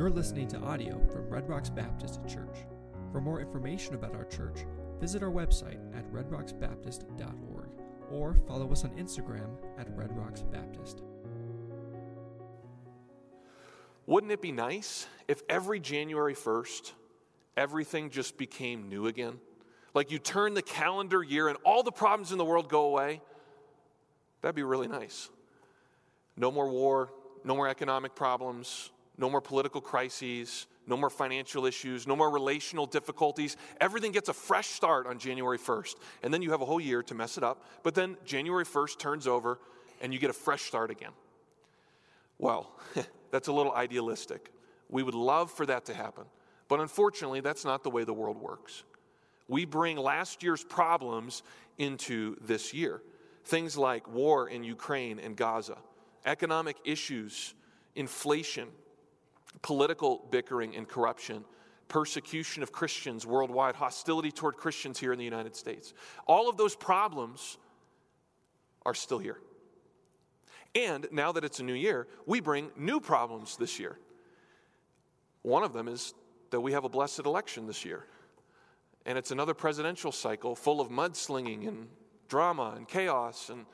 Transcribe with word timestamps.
You're 0.00 0.08
listening 0.08 0.48
to 0.48 0.58
audio 0.60 0.98
from 1.12 1.28
Red 1.28 1.46
Rocks 1.46 1.68
Baptist 1.68 2.26
Church. 2.26 2.64
For 3.12 3.20
more 3.20 3.38
information 3.38 3.94
about 3.94 4.14
our 4.14 4.24
church, 4.24 4.64
visit 4.98 5.22
our 5.22 5.28
website 5.28 5.76
at 5.94 6.10
redrocksbaptist.org 6.10 7.68
or 8.10 8.34
follow 8.48 8.72
us 8.72 8.82
on 8.84 8.92
Instagram 8.92 9.58
at 9.78 9.94
Red 9.94 10.16
Rocks 10.16 10.40
Baptist. 10.40 11.02
Wouldn't 14.06 14.32
it 14.32 14.40
be 14.40 14.52
nice 14.52 15.06
if 15.28 15.42
every 15.50 15.78
January 15.78 16.34
1st, 16.34 16.92
everything 17.58 18.08
just 18.08 18.38
became 18.38 18.88
new 18.88 19.06
again? 19.06 19.38
Like 19.92 20.10
you 20.10 20.18
turn 20.18 20.54
the 20.54 20.62
calendar 20.62 21.22
year 21.22 21.48
and 21.48 21.58
all 21.62 21.82
the 21.82 21.92
problems 21.92 22.32
in 22.32 22.38
the 22.38 22.44
world 22.46 22.70
go 22.70 22.84
away? 22.84 23.20
That'd 24.40 24.56
be 24.56 24.62
really 24.62 24.88
nice. 24.88 25.28
No 26.38 26.50
more 26.50 26.70
war, 26.70 27.10
no 27.44 27.54
more 27.54 27.68
economic 27.68 28.14
problems, 28.14 28.90
no 29.20 29.28
more 29.28 29.40
political 29.42 29.80
crises, 29.80 30.66
no 30.86 30.96
more 30.96 31.10
financial 31.10 31.66
issues, 31.66 32.06
no 32.06 32.16
more 32.16 32.30
relational 32.30 32.86
difficulties. 32.86 33.56
Everything 33.80 34.12
gets 34.12 34.28
a 34.30 34.32
fresh 34.32 34.68
start 34.68 35.06
on 35.06 35.18
January 35.18 35.58
1st. 35.58 35.94
And 36.22 36.32
then 36.32 36.40
you 36.42 36.50
have 36.50 36.62
a 36.62 36.64
whole 36.64 36.80
year 36.80 37.02
to 37.04 37.14
mess 37.14 37.36
it 37.36 37.44
up. 37.44 37.62
But 37.82 37.94
then 37.94 38.16
January 38.24 38.64
1st 38.64 38.98
turns 38.98 39.26
over 39.26 39.58
and 40.00 40.12
you 40.12 40.18
get 40.18 40.30
a 40.30 40.34
fresh 40.34 40.62
start 40.62 40.90
again. 40.90 41.12
Well, 42.38 42.72
that's 43.30 43.48
a 43.48 43.52
little 43.52 43.72
idealistic. 43.72 44.50
We 44.88 45.02
would 45.02 45.14
love 45.14 45.50
for 45.50 45.66
that 45.66 45.84
to 45.84 45.94
happen. 45.94 46.24
But 46.68 46.80
unfortunately, 46.80 47.40
that's 47.40 47.64
not 47.64 47.84
the 47.84 47.90
way 47.90 48.04
the 48.04 48.14
world 48.14 48.38
works. 48.40 48.84
We 49.48 49.66
bring 49.66 49.96
last 49.96 50.42
year's 50.42 50.64
problems 50.64 51.42
into 51.76 52.36
this 52.40 52.72
year. 52.72 53.02
Things 53.44 53.76
like 53.76 54.08
war 54.08 54.48
in 54.48 54.64
Ukraine 54.64 55.18
and 55.18 55.36
Gaza, 55.36 55.76
economic 56.24 56.76
issues, 56.84 57.54
inflation, 57.96 58.68
political 59.62 60.26
bickering 60.30 60.76
and 60.76 60.88
corruption, 60.88 61.44
persecution 61.88 62.62
of 62.62 62.72
Christians 62.72 63.26
worldwide, 63.26 63.74
hostility 63.74 64.30
toward 64.30 64.56
Christians 64.56 64.98
here 64.98 65.12
in 65.12 65.18
the 65.18 65.24
United 65.24 65.56
States. 65.56 65.92
All 66.26 66.48
of 66.48 66.56
those 66.56 66.76
problems 66.76 67.58
are 68.86 68.94
still 68.94 69.18
here. 69.18 69.38
And 70.74 71.08
now 71.10 71.32
that 71.32 71.44
it's 71.44 71.58
a 71.58 71.64
new 71.64 71.74
year, 71.74 72.06
we 72.26 72.40
bring 72.40 72.70
new 72.76 73.00
problems 73.00 73.56
this 73.56 73.78
year. 73.80 73.98
One 75.42 75.64
of 75.64 75.72
them 75.72 75.88
is 75.88 76.14
that 76.50 76.60
we 76.60 76.72
have 76.72 76.84
a 76.84 76.88
blessed 76.88 77.20
election 77.20 77.66
this 77.66 77.84
year. 77.84 78.04
And 79.06 79.18
it's 79.18 79.30
another 79.30 79.54
presidential 79.54 80.12
cycle 80.12 80.54
full 80.54 80.80
of 80.80 80.88
mudslinging 80.88 81.66
and 81.66 81.88
drama 82.28 82.74
and 82.76 82.86
chaos 82.86 83.50
and, 83.50 83.66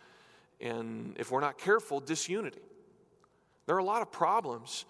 and 0.60 1.14
if 1.18 1.30
we're 1.30 1.40
not 1.40 1.58
careful, 1.58 2.00
disunity. 2.00 2.62
There 3.66 3.76
are 3.76 3.80
a 3.80 3.84
lot 3.84 4.00
of 4.00 4.10
problems 4.10 4.86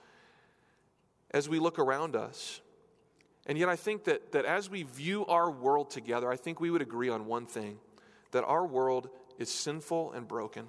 as 1.31 1.49
we 1.49 1.59
look 1.59 1.79
around 1.79 2.17
us. 2.17 2.61
And 3.47 3.57
yet, 3.57 3.69
I 3.69 3.77
think 3.77 4.05
that, 4.05 4.33
that 4.33 4.45
as 4.45 4.69
we 4.69 4.83
view 4.83 5.25
our 5.27 5.51
world 5.51 5.91
together, 5.91 6.31
I 6.31 6.37
think 6.37 6.61
we 6.61 6.71
would 6.71 6.83
agree 6.83 7.09
on 7.09 7.27
one 7.27 7.47
thing 7.47 7.79
that 8.33 8.45
our 8.45 8.67
world 8.67 9.09
is 9.39 9.51
sinful 9.51 10.13
and 10.13 10.27
broken. 10.27 10.67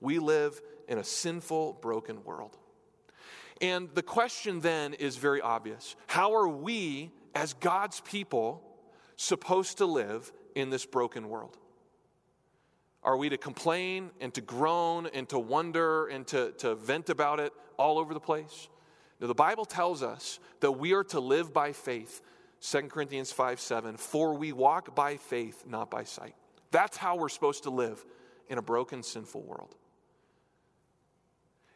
We 0.00 0.18
live 0.18 0.60
in 0.88 0.98
a 0.98 1.04
sinful, 1.04 1.74
broken 1.74 2.22
world. 2.24 2.56
And 3.60 3.88
the 3.94 4.02
question 4.02 4.60
then 4.60 4.94
is 4.94 5.16
very 5.16 5.40
obvious 5.40 5.96
How 6.06 6.34
are 6.34 6.48
we, 6.48 7.10
as 7.34 7.54
God's 7.54 8.00
people, 8.00 8.62
supposed 9.16 9.78
to 9.78 9.86
live 9.86 10.32
in 10.54 10.70
this 10.70 10.86
broken 10.86 11.28
world? 11.28 11.56
Are 13.02 13.16
we 13.16 13.28
to 13.28 13.36
complain 13.36 14.10
and 14.20 14.32
to 14.34 14.40
groan 14.40 15.06
and 15.12 15.28
to 15.28 15.38
wonder 15.38 16.06
and 16.06 16.26
to, 16.28 16.52
to 16.52 16.74
vent 16.74 17.10
about 17.10 17.38
it 17.38 17.52
all 17.76 17.98
over 17.98 18.14
the 18.14 18.20
place? 18.20 18.68
Now, 19.20 19.26
the 19.26 19.34
Bible 19.34 19.64
tells 19.64 20.02
us 20.02 20.38
that 20.60 20.72
we 20.72 20.92
are 20.92 21.04
to 21.04 21.20
live 21.20 21.52
by 21.52 21.72
faith. 21.72 22.20
2 22.60 22.82
Corinthians 22.82 23.30
5 23.30 23.60
7, 23.60 23.96
for 23.96 24.34
we 24.34 24.52
walk 24.52 24.94
by 24.94 25.16
faith, 25.16 25.64
not 25.66 25.90
by 25.90 26.04
sight. 26.04 26.34
That's 26.70 26.96
how 26.96 27.16
we're 27.16 27.28
supposed 27.28 27.64
to 27.64 27.70
live 27.70 28.04
in 28.48 28.58
a 28.58 28.62
broken, 28.62 29.02
sinful 29.02 29.42
world. 29.42 29.74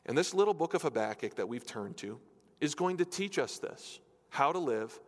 And 0.06 0.16
this 0.16 0.32
little 0.32 0.54
book 0.54 0.75
of 0.75 0.82
Habakkuk 0.82 1.37
that 1.37 1.49
we've 1.49 1.66
turned 1.66 1.99
to 1.99 2.19
is 2.60 2.75
going 2.75 2.97
to 2.97 3.04
teach 3.04 3.38
us 3.38 3.59
this 3.59 4.00
how 4.31 4.53
to 4.53 4.59
live 4.59 4.99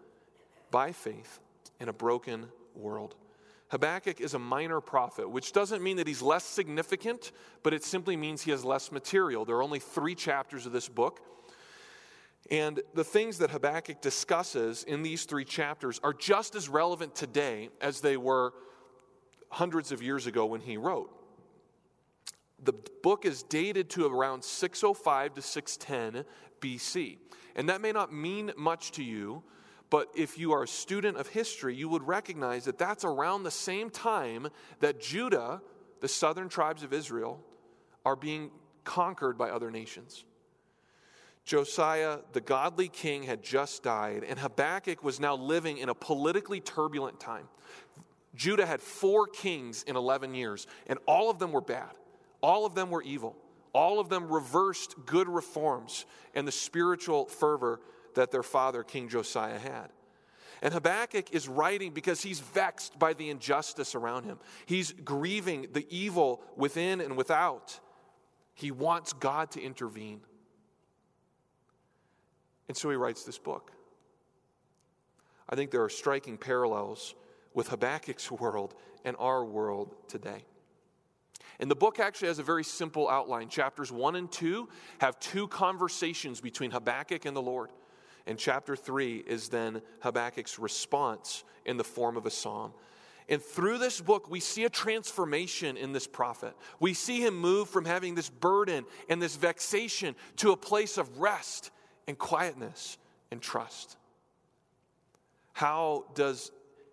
by 0.70 0.92
faith 0.92 1.40
in 1.80 1.88
a 1.88 1.92
broken 1.92 2.46
world. 2.74 3.16
Habakkuk 3.68 4.20
is 4.20 4.34
a 4.34 4.38
minor 4.38 4.80
prophet, 4.80 5.30
which 5.30 5.52
doesn't 5.52 5.82
mean 5.82 5.96
that 5.96 6.06
he's 6.06 6.22
less 6.22 6.44
significant, 6.44 7.32
but 7.62 7.72
it 7.72 7.84
simply 7.84 8.16
means 8.16 8.42
he 8.42 8.50
has 8.50 8.64
less 8.64 8.90
material. 8.90 9.44
There 9.44 9.56
are 9.56 9.62
only 9.62 9.78
three 9.78 10.14
chapters 10.14 10.66
of 10.66 10.72
this 10.72 10.88
book. 10.88 11.20
And 12.48 12.80
the 12.94 13.04
things 13.04 13.38
that 13.38 13.50
Habakkuk 13.50 14.00
discusses 14.00 14.84
in 14.84 15.02
these 15.02 15.24
three 15.24 15.44
chapters 15.44 16.00
are 16.02 16.12
just 16.12 16.54
as 16.54 16.68
relevant 16.68 17.14
today 17.14 17.68
as 17.80 18.00
they 18.00 18.16
were 18.16 18.52
hundreds 19.50 19.92
of 19.92 20.02
years 20.02 20.26
ago 20.26 20.46
when 20.46 20.60
he 20.60 20.76
wrote. 20.76 21.10
The 22.62 22.72
book 23.02 23.24
is 23.24 23.42
dated 23.42 23.90
to 23.90 24.06
around 24.06 24.44
605 24.44 25.34
to 25.34 25.42
610 25.42 26.24
BC. 26.60 27.18
And 27.56 27.68
that 27.68 27.80
may 27.80 27.92
not 27.92 28.12
mean 28.12 28.52
much 28.56 28.92
to 28.92 29.04
you, 29.04 29.42
but 29.88 30.08
if 30.14 30.38
you 30.38 30.52
are 30.52 30.62
a 30.62 30.68
student 30.68 31.16
of 31.16 31.26
history, 31.28 31.74
you 31.74 31.88
would 31.88 32.06
recognize 32.06 32.64
that 32.64 32.78
that's 32.78 33.04
around 33.04 33.42
the 33.42 33.50
same 33.50 33.90
time 33.90 34.48
that 34.78 35.00
Judah, 35.00 35.60
the 36.00 36.08
southern 36.08 36.48
tribes 36.48 36.82
of 36.82 36.92
Israel, 36.92 37.40
are 38.04 38.16
being 38.16 38.50
conquered 38.84 39.36
by 39.36 39.50
other 39.50 39.70
nations. 39.70 40.24
Josiah, 41.50 42.18
the 42.32 42.40
godly 42.40 42.86
king, 42.86 43.24
had 43.24 43.42
just 43.42 43.82
died, 43.82 44.22
and 44.22 44.38
Habakkuk 44.38 45.02
was 45.02 45.18
now 45.18 45.34
living 45.34 45.78
in 45.78 45.88
a 45.88 45.94
politically 45.96 46.60
turbulent 46.60 47.18
time. 47.18 47.48
Judah 48.36 48.64
had 48.64 48.80
four 48.80 49.26
kings 49.26 49.82
in 49.82 49.96
11 49.96 50.32
years, 50.36 50.68
and 50.86 50.96
all 51.06 51.28
of 51.28 51.40
them 51.40 51.50
were 51.50 51.60
bad. 51.60 51.90
All 52.40 52.66
of 52.66 52.76
them 52.76 52.88
were 52.88 53.02
evil. 53.02 53.36
All 53.72 53.98
of 53.98 54.08
them 54.08 54.32
reversed 54.32 54.94
good 55.06 55.28
reforms 55.28 56.06
and 56.36 56.46
the 56.46 56.52
spiritual 56.52 57.24
fervor 57.24 57.80
that 58.14 58.30
their 58.30 58.44
father, 58.44 58.84
King 58.84 59.08
Josiah, 59.08 59.58
had. 59.58 59.88
And 60.62 60.72
Habakkuk 60.72 61.32
is 61.32 61.48
writing 61.48 61.92
because 61.92 62.22
he's 62.22 62.38
vexed 62.38 62.96
by 62.96 63.12
the 63.12 63.28
injustice 63.28 63.96
around 63.96 64.22
him. 64.22 64.38
He's 64.66 64.92
grieving 64.92 65.66
the 65.72 65.84
evil 65.90 66.42
within 66.56 67.00
and 67.00 67.16
without. 67.16 67.80
He 68.54 68.70
wants 68.70 69.12
God 69.12 69.50
to 69.52 69.60
intervene. 69.60 70.20
And 72.70 72.76
so 72.76 72.88
he 72.88 72.94
writes 72.94 73.24
this 73.24 73.36
book. 73.36 73.72
I 75.48 75.56
think 75.56 75.72
there 75.72 75.82
are 75.82 75.88
striking 75.88 76.38
parallels 76.38 77.16
with 77.52 77.66
Habakkuk's 77.66 78.30
world 78.40 78.76
and 79.04 79.16
our 79.18 79.44
world 79.44 79.96
today. 80.06 80.44
And 81.58 81.68
the 81.68 81.74
book 81.74 81.98
actually 81.98 82.28
has 82.28 82.38
a 82.38 82.44
very 82.44 82.62
simple 82.62 83.10
outline. 83.10 83.48
Chapters 83.48 83.90
1 83.90 84.14
and 84.14 84.30
2 84.30 84.68
have 85.00 85.18
two 85.18 85.48
conversations 85.48 86.40
between 86.40 86.70
Habakkuk 86.70 87.24
and 87.24 87.36
the 87.36 87.42
Lord. 87.42 87.70
And 88.28 88.38
chapter 88.38 88.76
3 88.76 89.16
is 89.16 89.48
then 89.48 89.82
Habakkuk's 89.98 90.56
response 90.60 91.42
in 91.66 91.76
the 91.76 91.82
form 91.82 92.16
of 92.16 92.24
a 92.24 92.30
psalm. 92.30 92.72
And 93.28 93.42
through 93.42 93.78
this 93.78 94.00
book, 94.00 94.30
we 94.30 94.38
see 94.38 94.62
a 94.62 94.70
transformation 94.70 95.76
in 95.76 95.90
this 95.90 96.06
prophet. 96.06 96.54
We 96.78 96.94
see 96.94 97.20
him 97.20 97.36
move 97.36 97.68
from 97.68 97.84
having 97.84 98.14
this 98.14 98.30
burden 98.30 98.84
and 99.08 99.20
this 99.20 99.34
vexation 99.34 100.14
to 100.36 100.52
a 100.52 100.56
place 100.56 100.98
of 100.98 101.18
rest 101.18 101.72
and 102.10 102.18
quietness 102.18 102.98
and 103.30 103.40
trust. 103.40 103.96
How 105.52 106.06
does 106.14 106.50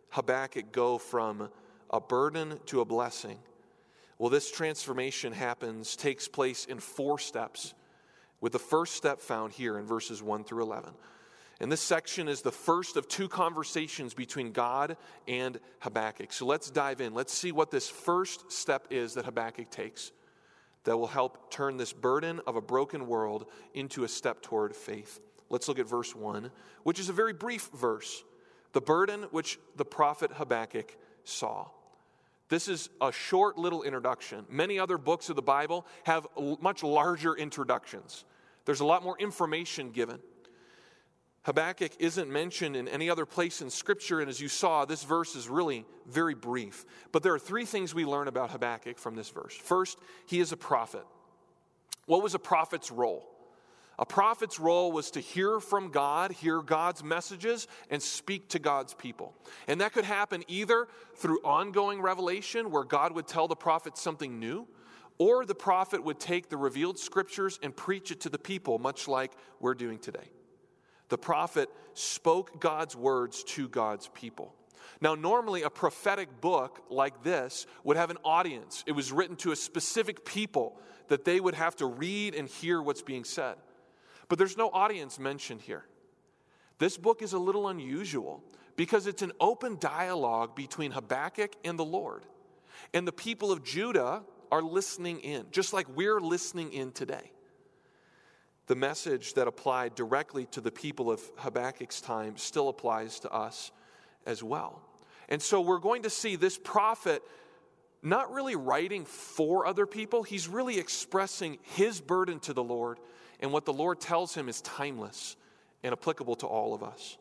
Habakkuk 0.09 0.71
go 0.71 0.99
from 0.99 1.49
a 1.89 1.99
burden 1.99 2.59
to 2.67 2.81
a 2.81 2.85
blessing? 2.85 3.39
Well, 4.19 4.29
this 4.29 4.51
transformation 4.51 5.33
happens, 5.33 5.95
takes 5.95 6.27
place 6.27 6.65
in 6.65 6.79
four 6.79 7.17
steps, 7.17 7.73
with 8.41 8.51
the 8.53 8.59
first 8.59 8.93
step 8.93 9.19
found 9.19 9.53
here 9.53 9.79
in 9.79 9.85
verses 9.85 10.21
1 10.21 10.43
through 10.43 10.61
11. 10.61 10.93
And 11.59 11.71
this 11.71 11.81
section 11.81 12.27
is 12.27 12.43
the 12.43 12.51
first 12.51 12.95
of 12.95 13.07
two 13.07 13.27
conversations 13.27 14.13
between 14.13 14.51
God 14.51 14.97
and 15.27 15.59
Habakkuk. 15.79 16.31
So 16.31 16.45
let's 16.45 16.69
dive 16.69 17.01
in. 17.01 17.15
Let's 17.15 17.33
see 17.33 17.51
what 17.51 17.71
this 17.71 17.89
first 17.89 18.51
step 18.51 18.85
is 18.91 19.15
that 19.15 19.25
Habakkuk 19.25 19.71
takes 19.71 20.11
that 20.87 20.95
will 20.97 21.07
help 21.07 21.51
turn 21.51 21.75
this 21.75 21.91
burden 21.91 22.39
of 22.47 22.55
a 22.55 22.61
broken 22.61 23.07
world 23.07 23.45
into 23.73 24.05
a 24.05 24.07
step 24.07 24.41
toward 24.41 24.73
faith. 24.73 25.19
Let's 25.49 25.67
look 25.67 25.79
at 25.79 25.89
verse 25.89 26.15
1, 26.15 26.49
which 26.83 26.97
is 26.97 27.09
a 27.09 27.13
very 27.13 27.33
brief 27.33 27.69
verse. 27.75 28.23
The 28.71 28.79
burden 28.79 29.23
which 29.31 29.59
the 29.75 29.83
prophet 29.83 30.31
Habakkuk 30.31 30.95
saw. 31.25 31.67
This 32.47 32.69
is 32.69 32.89
a 33.01 33.11
short 33.11 33.57
little 33.57 33.83
introduction. 33.83 34.45
Many 34.49 34.79
other 34.79 34.97
books 34.97 35.29
of 35.29 35.35
the 35.35 35.41
Bible 35.41 35.85
have 36.05 36.25
much 36.61 36.83
larger 36.83 37.35
introductions, 37.35 38.23
there's 38.63 38.79
a 38.79 38.85
lot 38.85 39.03
more 39.03 39.17
information 39.19 39.91
given. 39.91 40.19
Habakkuk 41.47 41.93
isn't 41.99 42.29
mentioned 42.29 42.75
in 42.75 42.89
any 42.89 43.09
other 43.09 43.25
place 43.25 43.61
in 43.61 43.69
Scripture, 43.69 44.19
and 44.19 44.29
as 44.29 44.41
you 44.41 44.49
saw, 44.49 44.83
this 44.83 45.05
verse 45.05 45.33
is 45.33 45.47
really 45.47 45.85
very 46.05 46.35
brief. 46.35 46.85
But 47.13 47.23
there 47.23 47.33
are 47.33 47.39
three 47.39 47.63
things 47.63 47.95
we 47.95 48.03
learn 48.03 48.27
about 48.27 48.51
Habakkuk 48.51 48.99
from 48.99 49.15
this 49.15 49.29
verse. 49.29 49.55
First, 49.55 49.97
he 50.25 50.41
is 50.41 50.51
a 50.51 50.57
prophet. 50.57 51.05
What 52.05 52.21
was 52.21 52.35
a 52.35 52.39
prophet's 52.39 52.91
role? 52.91 53.29
A 53.97 54.05
prophet's 54.05 54.59
role 54.59 54.91
was 54.91 55.09
to 55.11 55.21
hear 55.21 55.61
from 55.61 55.89
God, 55.89 56.33
hear 56.33 56.61
God's 56.61 57.01
messages, 57.01 57.69
and 57.89 58.03
speak 58.03 58.49
to 58.49 58.59
God's 58.59 58.93
people. 58.93 59.33
And 59.69 59.79
that 59.79 59.93
could 59.93 60.03
happen 60.03 60.43
either 60.49 60.89
through 61.15 61.39
ongoing 61.45 62.01
revelation, 62.01 62.71
where 62.71 62.83
God 62.83 63.13
would 63.13 63.25
tell 63.25 63.47
the 63.47 63.55
prophet 63.55 63.97
something 63.97 64.37
new, 64.37 64.67
or 65.17 65.45
the 65.45 65.55
prophet 65.55 66.03
would 66.03 66.19
take 66.19 66.49
the 66.49 66.57
revealed 66.57 66.99
scriptures 66.99 67.57
and 67.63 67.73
preach 67.73 68.11
it 68.11 68.19
to 68.19 68.29
the 68.29 68.37
people, 68.37 68.79
much 68.79 69.07
like 69.07 69.31
we're 69.61 69.75
doing 69.75 69.97
today. 69.97 70.29
The 71.09 71.17
prophet 71.17 71.69
spoke 71.93 72.59
God's 72.59 72.95
words 72.95 73.43
to 73.45 73.67
God's 73.67 74.09
people. 74.13 74.53
Now, 74.99 75.15
normally, 75.15 75.63
a 75.63 75.69
prophetic 75.69 76.41
book 76.41 76.83
like 76.89 77.23
this 77.23 77.67
would 77.83 77.97
have 77.97 78.09
an 78.09 78.17
audience. 78.23 78.83
It 78.87 78.93
was 78.93 79.11
written 79.11 79.35
to 79.37 79.51
a 79.51 79.55
specific 79.55 80.25
people 80.25 80.79
that 81.07 81.23
they 81.23 81.39
would 81.39 81.53
have 81.53 81.75
to 81.77 81.85
read 81.85 82.35
and 82.35 82.47
hear 82.47 82.81
what's 82.81 83.01
being 83.01 83.23
said. 83.23 83.55
But 84.27 84.39
there's 84.39 84.57
no 84.57 84.69
audience 84.69 85.19
mentioned 85.19 85.61
here. 85.61 85.85
This 86.79 86.97
book 86.97 87.21
is 87.21 87.33
a 87.33 87.39
little 87.39 87.67
unusual 87.67 88.43
because 88.75 89.07
it's 89.07 89.21
an 89.21 89.31
open 89.39 89.77
dialogue 89.79 90.55
between 90.55 90.91
Habakkuk 90.91 91.53
and 91.63 91.77
the 91.77 91.85
Lord. 91.85 92.25
And 92.93 93.07
the 93.07 93.11
people 93.11 93.51
of 93.51 93.63
Judah 93.63 94.23
are 94.51 94.61
listening 94.61 95.19
in, 95.19 95.45
just 95.51 95.73
like 95.73 95.87
we're 95.95 96.19
listening 96.19 96.71
in 96.73 96.91
today. 96.91 97.31
The 98.67 98.75
message 98.75 99.33
that 99.35 99.47
applied 99.47 99.95
directly 99.95 100.45
to 100.47 100.61
the 100.61 100.71
people 100.71 101.09
of 101.09 101.21
Habakkuk's 101.37 102.01
time 102.01 102.37
still 102.37 102.69
applies 102.69 103.19
to 103.21 103.31
us 103.31 103.71
as 104.25 104.43
well. 104.43 104.81
And 105.29 105.41
so 105.41 105.61
we're 105.61 105.79
going 105.79 106.03
to 106.03 106.09
see 106.09 106.35
this 106.35 106.57
prophet 106.57 107.21
not 108.03 108.31
really 108.31 108.55
writing 108.55 109.05
for 109.05 109.65
other 109.65 109.85
people, 109.85 110.23
he's 110.23 110.47
really 110.47 110.77
expressing 110.77 111.57
his 111.63 111.99
burden 111.99 112.39
to 112.41 112.53
the 112.53 112.63
Lord 112.63 112.99
and 113.39 113.51
what 113.51 113.65
the 113.65 113.73
Lord 113.73 113.99
tells 113.99 114.33
him 114.33 114.49
is 114.49 114.61
timeless 114.61 115.35
and 115.83 115.93
applicable 115.93 116.35
to 116.37 116.47
all 116.47 116.73
of 116.73 116.83
us. 116.83 117.17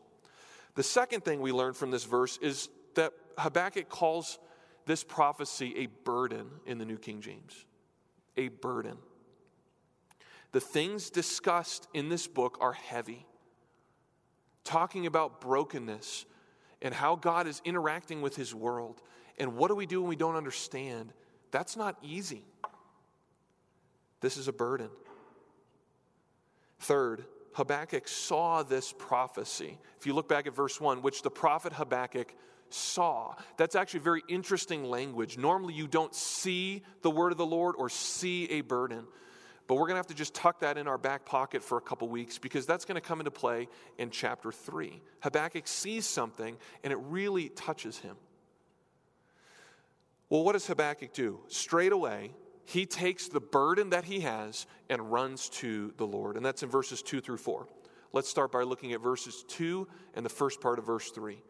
The 0.75 0.83
second 0.83 1.23
thing 1.23 1.41
we 1.41 1.51
learn 1.51 1.73
from 1.73 1.91
this 1.91 2.03
verse 2.03 2.37
is 2.41 2.69
that 2.95 3.13
Habakkuk 3.37 3.89
calls 3.89 4.39
this 4.85 5.03
prophecy 5.03 5.73
a 5.77 5.87
burden 6.03 6.47
in 6.65 6.77
the 6.77 6.85
New 6.85 6.97
King 6.97 7.21
James. 7.21 7.65
A 8.35 8.49
burden. 8.49 8.97
The 10.51 10.61
things 10.61 11.09
discussed 11.09 11.87
in 11.93 12.09
this 12.09 12.27
book 12.27 12.57
are 12.61 12.73
heavy, 12.73 13.25
talking 14.63 15.05
about 15.05 15.41
brokenness 15.41 16.25
and 16.81 16.93
how 16.93 17.15
God 17.15 17.47
is 17.47 17.61
interacting 17.65 18.21
with 18.21 18.35
his 18.35 18.53
world. 18.55 19.01
And 19.37 19.55
what 19.55 19.67
do 19.67 19.75
we 19.75 19.85
do 19.85 20.01
when 20.01 20.09
we 20.09 20.15
don't 20.15 20.35
understand? 20.35 21.13
That's 21.51 21.75
not 21.75 21.97
easy. 22.01 22.43
This 24.21 24.37
is 24.37 24.47
a 24.47 24.53
burden. 24.53 24.89
Third, 26.79 27.25
Habakkuk 27.53 28.07
saw 28.07 28.63
this 28.63 28.93
prophecy. 28.97 29.77
If 29.99 30.05
you 30.05 30.13
look 30.13 30.29
back 30.29 30.47
at 30.47 30.55
verse 30.55 30.79
1, 30.79 31.01
which 31.01 31.21
the 31.23 31.31
prophet 31.31 31.73
Habakkuk 31.73 32.33
saw. 32.69 33.33
That's 33.57 33.75
actually 33.75 34.01
very 34.01 34.23
interesting 34.27 34.85
language. 34.85 35.37
Normally, 35.37 35.73
you 35.73 35.87
don't 35.87 36.13
see 36.13 36.83
the 37.01 37.09
word 37.09 37.31
of 37.31 37.37
the 37.37 37.45
Lord 37.45 37.75
or 37.77 37.89
see 37.89 38.45
a 38.51 38.61
burden. 38.61 39.05
But 39.67 39.75
we're 39.75 39.81
going 39.81 39.95
to 39.95 39.97
have 39.97 40.07
to 40.07 40.13
just 40.13 40.33
tuck 40.33 40.61
that 40.61 40.77
in 40.77 40.87
our 40.87 40.97
back 40.97 41.25
pocket 41.25 41.61
for 41.61 41.77
a 41.77 41.81
couple 41.81 42.07
weeks 42.07 42.37
because 42.37 42.65
that's 42.65 42.85
going 42.85 42.95
to 42.95 43.01
come 43.01 43.19
into 43.19 43.31
play 43.31 43.67
in 43.97 44.09
chapter 44.09 44.51
3. 44.51 45.01
Habakkuk 45.21 45.67
sees 45.67 46.05
something 46.05 46.55
and 46.83 46.93
it 46.93 46.99
really 47.09 47.49
touches 47.49 47.97
him. 47.97 48.15
Well, 50.29 50.43
what 50.43 50.53
does 50.53 50.67
Habakkuk 50.67 51.13
do? 51.13 51.39
Straight 51.47 51.91
away, 51.91 52.31
he 52.65 52.85
takes 52.85 53.27
the 53.27 53.39
burden 53.41 53.89
that 53.91 54.05
he 54.05 54.21
has 54.21 54.67
and 54.89 55.11
runs 55.11 55.49
to 55.49 55.93
the 55.97 56.07
Lord. 56.07 56.37
And 56.37 56.45
that's 56.45 56.63
in 56.63 56.69
verses 56.69 57.01
2 57.01 57.21
through 57.21 57.37
4. 57.37 57.67
Let's 58.13 58.29
start 58.29 58.51
by 58.51 58.63
looking 58.63 58.93
at 58.93 59.01
verses 59.01 59.43
2 59.49 59.87
and 60.15 60.25
the 60.25 60.29
first 60.29 60.61
part 60.61 60.79
of 60.79 60.85
verse 60.85 61.11
3. 61.11 61.41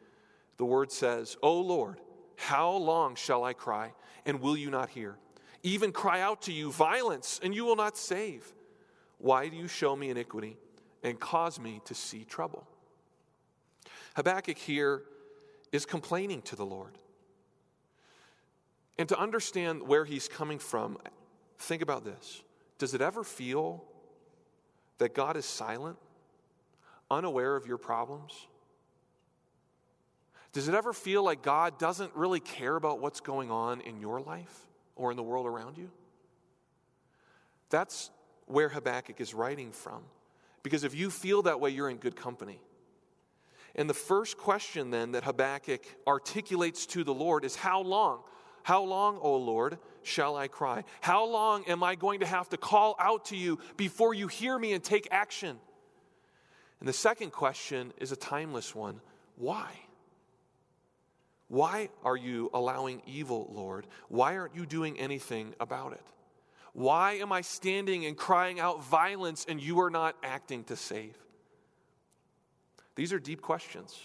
The 0.58 0.66
word 0.66 0.92
says, 0.92 1.38
O 1.44 1.60
Lord, 1.60 2.00
how 2.36 2.72
long 2.72 3.16
shall 3.16 3.44
I 3.44 3.54
cry, 3.54 3.94
and 4.26 4.42
will 4.42 4.58
you 4.58 4.70
not 4.70 4.90
hear? 4.90 5.18
Even 5.64 5.92
cry 5.92 6.22
out 6.22 6.44
to 6.44 6.54
you 6.54 6.72
violence, 6.72 7.40
and 7.44 7.54
you 7.54 7.66
will 7.66 7.76
not 7.76 7.98
save. 7.98 8.46
Why 9.18 9.48
do 9.50 9.56
you 9.56 9.68
show 9.68 9.96
me 9.96 10.10
iniquity 10.10 10.58
and 11.04 11.20
cause 11.20 11.60
me 11.60 11.82
to 11.86 11.96
see 11.96 12.24
trouble? 12.24 12.68
Habakkuk 14.16 14.58
here 14.58 15.04
is 15.72 15.86
complaining 15.86 16.42
to 16.44 16.56
the 16.56 16.66
Lord. 16.66 16.98
And 18.98 19.08
to 19.10 19.20
understand 19.20 19.88
where 19.88 20.06
he's 20.06 20.28
coming 20.28 20.60
from, 20.60 20.98
think 21.60 21.82
about 21.82 22.04
this. 22.04 22.44
Does 22.78 22.94
it 22.94 23.02
ever 23.02 23.24
feel 23.24 23.84
that 24.98 25.14
God 25.14 25.38
is 25.38 25.46
silent, 25.46 25.98
unaware 27.10 27.56
of 27.56 27.68
your 27.68 27.78
problems? 27.78 28.48
Does 30.54 30.68
it 30.68 30.74
ever 30.74 30.94
feel 30.94 31.24
like 31.24 31.44
God 31.44 31.78
doesn't 31.78 32.16
really 32.16 32.40
care 32.40 32.76
about 32.76 33.00
what's 33.00 33.20
going 33.20 33.52
on 33.52 33.82
in 33.82 34.00
your 34.00 34.20
life 34.20 34.67
or 34.98 35.12
in 35.12 35.18
the 35.18 35.24
world 35.24 35.46
around 35.46 35.78
you? 35.78 35.90
That's 37.70 38.12
where 38.46 38.70
Habakkuk 38.70 39.22
is 39.22 39.34
writing 39.34 39.72
from. 39.72 40.04
Because 40.64 40.84
if 40.84 40.96
you 40.96 41.10
feel 41.10 41.44
that 41.44 41.60
way, 41.60 41.70
you're 41.70 41.90
in 41.90 41.98
good 41.98 42.16
company. 42.16 42.60
And 43.76 43.90
the 43.90 43.94
first 43.94 44.38
question 44.38 44.90
then 44.90 45.12
that 45.12 45.24
Habakkuk 45.24 45.86
articulates 46.08 46.86
to 46.88 47.04
the 47.04 47.14
Lord 47.14 47.46
is 47.46 47.56
How 47.56 47.82
long? 47.82 48.20
How 48.64 48.84
long, 48.84 49.18
O 49.22 49.38
Lord, 49.38 49.78
shall 50.04 50.36
I 50.36 50.50
cry? 50.50 50.84
How 51.00 51.26
long 51.26 51.64
am 51.70 51.84
I 51.84 51.96
going 51.96 52.20
to 52.20 52.26
have 52.26 52.50
to 52.50 52.58
call 52.58 52.96
out 53.00 53.26
to 53.26 53.38
you 53.38 53.60
before 53.78 54.14
you 54.14 54.28
hear 54.28 54.58
me 54.60 54.74
and 54.74 54.84
take 54.84 55.08
action? 55.10 55.58
And 56.80 56.90
the 56.90 56.94
second 56.94 57.32
question 57.32 57.94
is 57.98 58.12
a 58.12 58.18
timeless 58.18 58.76
one 58.76 59.00
Why? 59.38 59.72
Why 61.48 61.90
are 62.04 62.18
you 62.18 62.50
allowing 62.54 63.02
evil, 63.06 63.50
Lord? 63.54 63.88
Why 64.10 64.38
aren't 64.38 64.56
you 64.56 64.66
doing 64.66 65.00
anything 65.00 65.56
about 65.60 65.94
it? 65.94 66.04
Why 66.74 67.14
am 67.14 67.32
I 67.32 67.42
standing 67.42 68.06
and 68.06 68.16
crying 68.18 68.60
out 68.60 68.84
violence 68.84 69.46
and 69.48 69.60
you 69.60 69.80
are 69.80 69.90
not 69.90 70.16
acting 70.24 70.64
to 70.66 70.76
save? 70.76 71.18
These 72.96 73.14
are 73.14 73.20
deep 73.20 73.42
questions. 73.42 73.98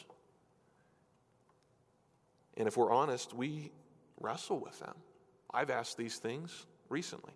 And 2.57 2.69
if 2.69 2.77
we're 2.77 2.93
honest, 2.93 3.35
we 3.35 3.73
wrestle 4.21 4.59
with 4.61 4.79
them. 4.81 4.95
I've 5.53 5.71
asked 5.71 5.97
these 5.97 6.17
things 6.17 6.67
recently. 6.89 7.33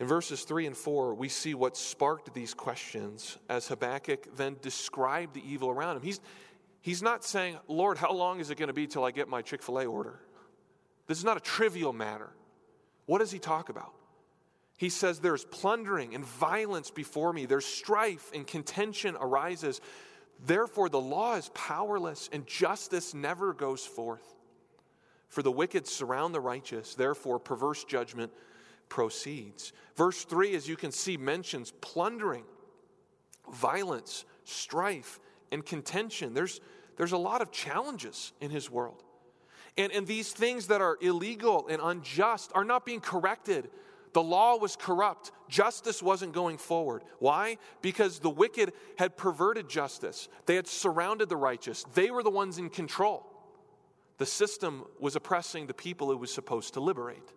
In 0.00 0.06
verses 0.06 0.44
3 0.44 0.66
and 0.66 0.76
4, 0.76 1.14
we 1.14 1.28
see 1.28 1.54
what 1.54 1.76
sparked 1.76 2.32
these 2.32 2.54
questions 2.54 3.36
as 3.48 3.66
Habakkuk 3.66 4.36
then 4.36 4.56
described 4.62 5.34
the 5.34 5.42
evil 5.44 5.70
around 5.70 5.96
him. 5.96 6.02
He's, 6.02 6.20
he's 6.80 7.02
not 7.02 7.24
saying, 7.24 7.58
Lord, 7.66 7.98
how 7.98 8.12
long 8.12 8.40
is 8.40 8.50
it 8.50 8.58
going 8.58 8.68
to 8.68 8.74
be 8.74 8.86
till 8.86 9.04
I 9.04 9.10
get 9.10 9.28
my 9.28 9.42
Chick 9.42 9.62
fil 9.62 9.78
A 9.78 9.86
order? 9.86 10.20
This 11.06 11.18
is 11.18 11.24
not 11.24 11.36
a 11.36 11.40
trivial 11.40 11.92
matter. 11.92 12.30
What 13.06 13.18
does 13.18 13.30
he 13.30 13.38
talk 13.38 13.68
about? 13.68 13.94
He 14.76 14.90
says, 14.90 15.18
There's 15.18 15.44
plundering 15.44 16.14
and 16.14 16.24
violence 16.24 16.90
before 16.90 17.32
me, 17.32 17.46
there's 17.46 17.66
strife 17.66 18.30
and 18.34 18.46
contention 18.46 19.16
arises. 19.20 19.80
Therefore, 20.46 20.88
the 20.88 21.00
law 21.00 21.34
is 21.34 21.50
powerless 21.52 22.30
and 22.32 22.46
justice 22.46 23.12
never 23.12 23.52
goes 23.52 23.84
forth. 23.84 24.22
For 25.28 25.42
the 25.42 25.50
wicked 25.50 25.86
surround 25.86 26.32
the 26.32 26.40
righteous, 26.40 26.94
therefore, 26.94 27.40
perverse 27.40 27.84
judgment 27.84 28.32
proceeds. 28.88 29.72
Verse 29.96 30.24
3, 30.24 30.54
as 30.54 30.68
you 30.68 30.76
can 30.76 30.92
see, 30.92 31.16
mentions 31.16 31.72
plundering, 31.80 32.44
violence, 33.52 34.24
strife, 34.44 35.18
and 35.52 35.64
contention. 35.64 36.34
There's, 36.34 36.60
there's 36.96 37.12
a 37.12 37.18
lot 37.18 37.42
of 37.42 37.50
challenges 37.50 38.32
in 38.40 38.50
his 38.50 38.70
world. 38.70 39.02
And, 39.76 39.92
and 39.92 40.06
these 40.06 40.32
things 40.32 40.68
that 40.68 40.80
are 40.80 40.98
illegal 41.00 41.68
and 41.68 41.80
unjust 41.82 42.50
are 42.54 42.64
not 42.64 42.84
being 42.84 43.00
corrected 43.00 43.68
the 44.12 44.22
law 44.22 44.56
was 44.56 44.76
corrupt. 44.76 45.32
Justice 45.48 46.02
wasn't 46.02 46.32
going 46.32 46.58
forward. 46.58 47.04
Why? 47.18 47.58
Because 47.82 48.18
the 48.18 48.30
wicked 48.30 48.72
had 48.98 49.16
perverted 49.16 49.68
justice. 49.68 50.28
They 50.46 50.56
had 50.56 50.66
surrounded 50.66 51.28
the 51.28 51.36
righteous. 51.36 51.84
They 51.94 52.10
were 52.10 52.22
the 52.22 52.30
ones 52.30 52.58
in 52.58 52.70
control. 52.70 53.26
The 54.18 54.26
system 54.26 54.84
was 54.98 55.14
oppressing 55.14 55.66
the 55.66 55.74
people 55.74 56.10
it 56.10 56.18
was 56.18 56.32
supposed 56.32 56.74
to 56.74 56.80
liberate. 56.80 57.32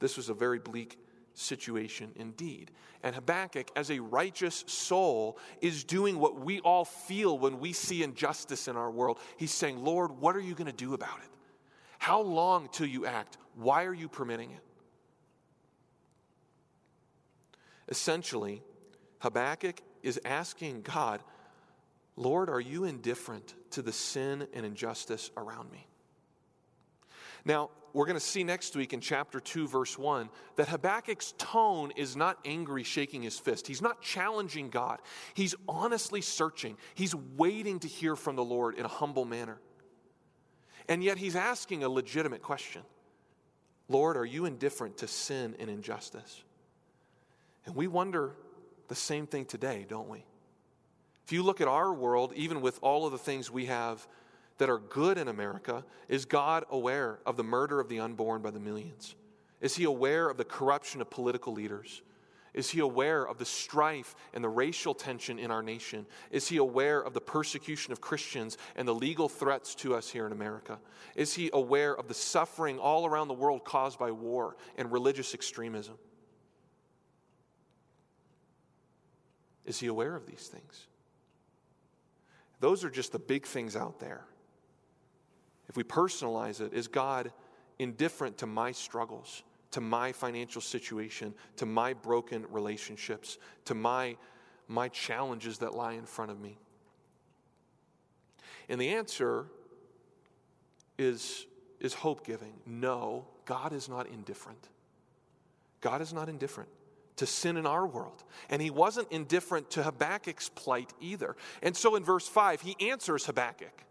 This 0.00 0.16
was 0.16 0.28
a 0.28 0.34
very 0.34 0.58
bleak 0.58 0.98
situation 1.38 2.10
indeed. 2.16 2.70
And 3.02 3.14
Habakkuk, 3.14 3.70
as 3.76 3.90
a 3.90 4.00
righteous 4.00 4.64
soul, 4.66 5.38
is 5.60 5.84
doing 5.84 6.18
what 6.18 6.40
we 6.40 6.60
all 6.60 6.84
feel 6.84 7.38
when 7.38 7.60
we 7.60 7.72
see 7.72 8.02
injustice 8.02 8.68
in 8.68 8.76
our 8.76 8.90
world. 8.90 9.18
He's 9.36 9.52
saying, 9.52 9.82
Lord, 9.84 10.10
what 10.10 10.36
are 10.36 10.40
you 10.40 10.54
going 10.54 10.70
to 10.70 10.72
do 10.72 10.94
about 10.94 11.18
it? 11.20 11.30
How 11.98 12.20
long 12.20 12.68
till 12.72 12.86
you 12.86 13.06
act? 13.06 13.38
Why 13.54 13.84
are 13.84 13.94
you 13.94 14.08
permitting 14.08 14.50
it? 14.50 14.62
Essentially, 17.88 18.62
Habakkuk 19.20 19.80
is 20.02 20.20
asking 20.24 20.82
God, 20.82 21.22
Lord, 22.16 22.50
are 22.50 22.60
you 22.60 22.84
indifferent 22.84 23.54
to 23.70 23.82
the 23.82 23.92
sin 23.92 24.46
and 24.52 24.66
injustice 24.66 25.30
around 25.36 25.70
me? 25.70 25.86
Now, 27.44 27.70
we're 27.98 28.06
going 28.06 28.14
to 28.14 28.20
see 28.20 28.44
next 28.44 28.76
week 28.76 28.92
in 28.92 29.00
chapter 29.00 29.40
2, 29.40 29.66
verse 29.66 29.98
1, 29.98 30.30
that 30.54 30.68
Habakkuk's 30.68 31.34
tone 31.36 31.90
is 31.96 32.14
not 32.14 32.38
angry, 32.44 32.84
shaking 32.84 33.24
his 33.24 33.40
fist. 33.40 33.66
He's 33.66 33.82
not 33.82 34.00
challenging 34.00 34.70
God. 34.70 35.00
He's 35.34 35.56
honestly 35.68 36.20
searching. 36.20 36.76
He's 36.94 37.12
waiting 37.12 37.80
to 37.80 37.88
hear 37.88 38.14
from 38.14 38.36
the 38.36 38.44
Lord 38.44 38.76
in 38.76 38.84
a 38.84 38.88
humble 38.88 39.24
manner. 39.24 39.58
And 40.88 41.02
yet, 41.02 41.18
he's 41.18 41.34
asking 41.34 41.82
a 41.82 41.88
legitimate 41.88 42.40
question 42.40 42.82
Lord, 43.88 44.16
are 44.16 44.24
you 44.24 44.44
indifferent 44.44 44.98
to 44.98 45.08
sin 45.08 45.56
and 45.58 45.68
injustice? 45.68 46.44
And 47.66 47.74
we 47.74 47.88
wonder 47.88 48.36
the 48.86 48.94
same 48.94 49.26
thing 49.26 49.44
today, 49.44 49.84
don't 49.88 50.08
we? 50.08 50.24
If 51.26 51.32
you 51.32 51.42
look 51.42 51.60
at 51.60 51.66
our 51.66 51.92
world, 51.92 52.32
even 52.36 52.60
with 52.60 52.78
all 52.80 53.06
of 53.06 53.12
the 53.12 53.18
things 53.18 53.50
we 53.50 53.66
have 53.66 54.06
that 54.58 54.68
are 54.68 54.78
good 54.78 55.18
in 55.18 55.28
America, 55.28 55.84
is 56.08 56.24
God 56.24 56.64
aware 56.70 57.20
of 57.24 57.36
the 57.36 57.44
murder 57.44 57.80
of 57.80 57.88
the 57.88 58.00
unborn 58.00 58.42
by 58.42 58.50
the 58.50 58.60
millions? 58.60 59.14
Is 59.60 59.76
he 59.76 59.84
aware 59.84 60.28
of 60.28 60.36
the 60.36 60.44
corruption 60.44 61.00
of 61.00 61.10
political 61.10 61.52
leaders? 61.52 62.02
Is 62.54 62.70
he 62.70 62.80
aware 62.80 63.24
of 63.24 63.38
the 63.38 63.44
strife 63.44 64.16
and 64.34 64.42
the 64.42 64.48
racial 64.48 64.94
tension 64.94 65.38
in 65.38 65.50
our 65.50 65.62
nation? 65.62 66.06
Is 66.30 66.48
he 66.48 66.56
aware 66.56 67.00
of 67.00 67.14
the 67.14 67.20
persecution 67.20 67.92
of 67.92 68.00
Christians 68.00 68.58
and 68.74 68.86
the 68.88 68.94
legal 68.94 69.28
threats 69.28 69.74
to 69.76 69.94
us 69.94 70.10
here 70.10 70.26
in 70.26 70.32
America? 70.32 70.78
Is 71.14 71.34
he 71.34 71.50
aware 71.52 71.96
of 71.96 72.08
the 72.08 72.14
suffering 72.14 72.78
all 72.78 73.06
around 73.06 73.28
the 73.28 73.34
world 73.34 73.64
caused 73.64 73.98
by 73.98 74.10
war 74.10 74.56
and 74.76 74.90
religious 74.90 75.34
extremism? 75.34 75.94
Is 79.64 79.78
he 79.78 79.86
aware 79.86 80.16
of 80.16 80.26
these 80.26 80.48
things? 80.48 80.86
Those 82.60 82.82
are 82.82 82.90
just 82.90 83.12
the 83.12 83.18
big 83.18 83.46
things 83.46 83.76
out 83.76 84.00
there 84.00 84.24
if 85.68 85.76
we 85.76 85.84
personalize 85.84 86.60
it, 86.60 86.72
is 86.72 86.88
God 86.88 87.32
indifferent 87.78 88.38
to 88.38 88.46
my 88.46 88.72
struggles, 88.72 89.42
to 89.72 89.80
my 89.80 90.12
financial 90.12 90.62
situation, 90.62 91.34
to 91.56 91.66
my 91.66 91.92
broken 91.92 92.46
relationships, 92.50 93.38
to 93.66 93.74
my, 93.74 94.16
my 94.66 94.88
challenges 94.88 95.58
that 95.58 95.74
lie 95.74 95.92
in 95.92 96.04
front 96.04 96.30
of 96.30 96.40
me? 96.40 96.58
And 98.68 98.80
the 98.80 98.90
answer 98.90 99.46
is, 100.98 101.46
is 101.80 101.94
hope 101.94 102.26
giving. 102.26 102.54
No, 102.66 103.26
God 103.44 103.72
is 103.72 103.88
not 103.88 104.08
indifferent. 104.08 104.68
God 105.80 106.02
is 106.02 106.12
not 106.12 106.28
indifferent 106.28 106.68
to 107.18 107.26
sin 107.26 107.56
in 107.56 107.66
our 107.66 107.86
world. 107.86 108.24
And 108.48 108.62
he 108.62 108.70
wasn't 108.70 109.10
indifferent 109.10 109.70
to 109.72 109.82
Habakkuk's 109.82 110.48
plight 110.48 110.92
either. 111.00 111.36
And 111.62 111.76
so 111.76 111.96
in 111.96 112.04
verse 112.04 112.26
5, 112.26 112.60
he 112.62 112.90
answers 112.90 113.26
Habakkuk. 113.26 113.84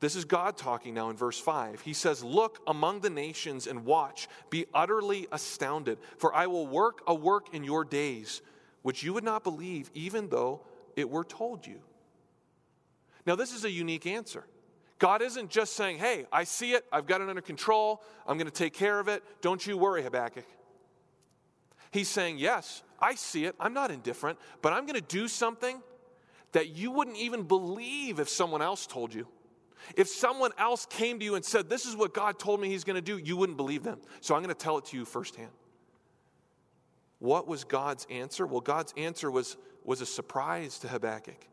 This 0.00 0.16
is 0.16 0.24
God 0.24 0.56
talking 0.56 0.94
now 0.94 1.10
in 1.10 1.16
verse 1.16 1.38
5. 1.38 1.82
He 1.82 1.92
says, 1.92 2.24
Look 2.24 2.60
among 2.66 3.00
the 3.00 3.10
nations 3.10 3.66
and 3.66 3.84
watch, 3.84 4.28
be 4.48 4.66
utterly 4.72 5.28
astounded, 5.30 5.98
for 6.16 6.34
I 6.34 6.46
will 6.46 6.66
work 6.66 7.02
a 7.06 7.14
work 7.14 7.54
in 7.54 7.64
your 7.64 7.84
days 7.84 8.40
which 8.82 9.02
you 9.02 9.12
would 9.12 9.24
not 9.24 9.44
believe, 9.44 9.90
even 9.92 10.30
though 10.30 10.62
it 10.96 11.08
were 11.08 11.24
told 11.24 11.66
you. 11.66 11.80
Now, 13.26 13.36
this 13.36 13.52
is 13.52 13.66
a 13.66 13.70
unique 13.70 14.06
answer. 14.06 14.46
God 14.98 15.20
isn't 15.20 15.50
just 15.50 15.74
saying, 15.74 15.98
Hey, 15.98 16.26
I 16.32 16.44
see 16.44 16.72
it, 16.72 16.84
I've 16.90 17.06
got 17.06 17.20
it 17.20 17.28
under 17.28 17.42
control, 17.42 18.02
I'm 18.26 18.38
going 18.38 18.46
to 18.46 18.52
take 18.52 18.72
care 18.72 19.00
of 19.00 19.08
it, 19.08 19.22
don't 19.42 19.64
you 19.66 19.76
worry, 19.76 20.02
Habakkuk. 20.02 20.46
He's 21.90 22.08
saying, 22.08 22.38
Yes, 22.38 22.82
I 22.98 23.16
see 23.16 23.44
it, 23.44 23.54
I'm 23.60 23.74
not 23.74 23.90
indifferent, 23.90 24.38
but 24.62 24.72
I'm 24.72 24.86
going 24.86 25.00
to 25.00 25.06
do 25.06 25.28
something 25.28 25.82
that 26.52 26.70
you 26.70 26.90
wouldn't 26.90 27.18
even 27.18 27.42
believe 27.42 28.18
if 28.18 28.28
someone 28.30 28.62
else 28.62 28.86
told 28.86 29.12
you. 29.12 29.26
If 29.96 30.08
someone 30.08 30.52
else 30.58 30.86
came 30.86 31.18
to 31.18 31.24
you 31.24 31.34
and 31.34 31.44
said, 31.44 31.68
This 31.68 31.86
is 31.86 31.96
what 31.96 32.14
God 32.14 32.38
told 32.38 32.60
me 32.60 32.68
He's 32.68 32.84
going 32.84 32.96
to 32.96 33.02
do, 33.02 33.18
you 33.18 33.36
wouldn't 33.36 33.56
believe 33.56 33.82
them. 33.82 33.98
So 34.20 34.34
I'm 34.34 34.42
going 34.42 34.54
to 34.54 34.60
tell 34.60 34.78
it 34.78 34.86
to 34.86 34.96
you 34.96 35.04
firsthand. 35.04 35.50
What 37.18 37.46
was 37.46 37.64
God's 37.64 38.06
answer? 38.10 38.46
Well, 38.46 38.60
God's 38.60 38.94
answer 38.96 39.30
was, 39.30 39.56
was 39.84 40.00
a 40.00 40.06
surprise 40.06 40.78
to 40.80 40.88
Habakkuk. 40.88 41.46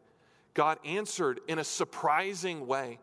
God 0.54 0.80
answered 0.86 1.40
in 1.48 1.60
a 1.60 1.64
surprising 1.64 2.66
way. 2.66 3.00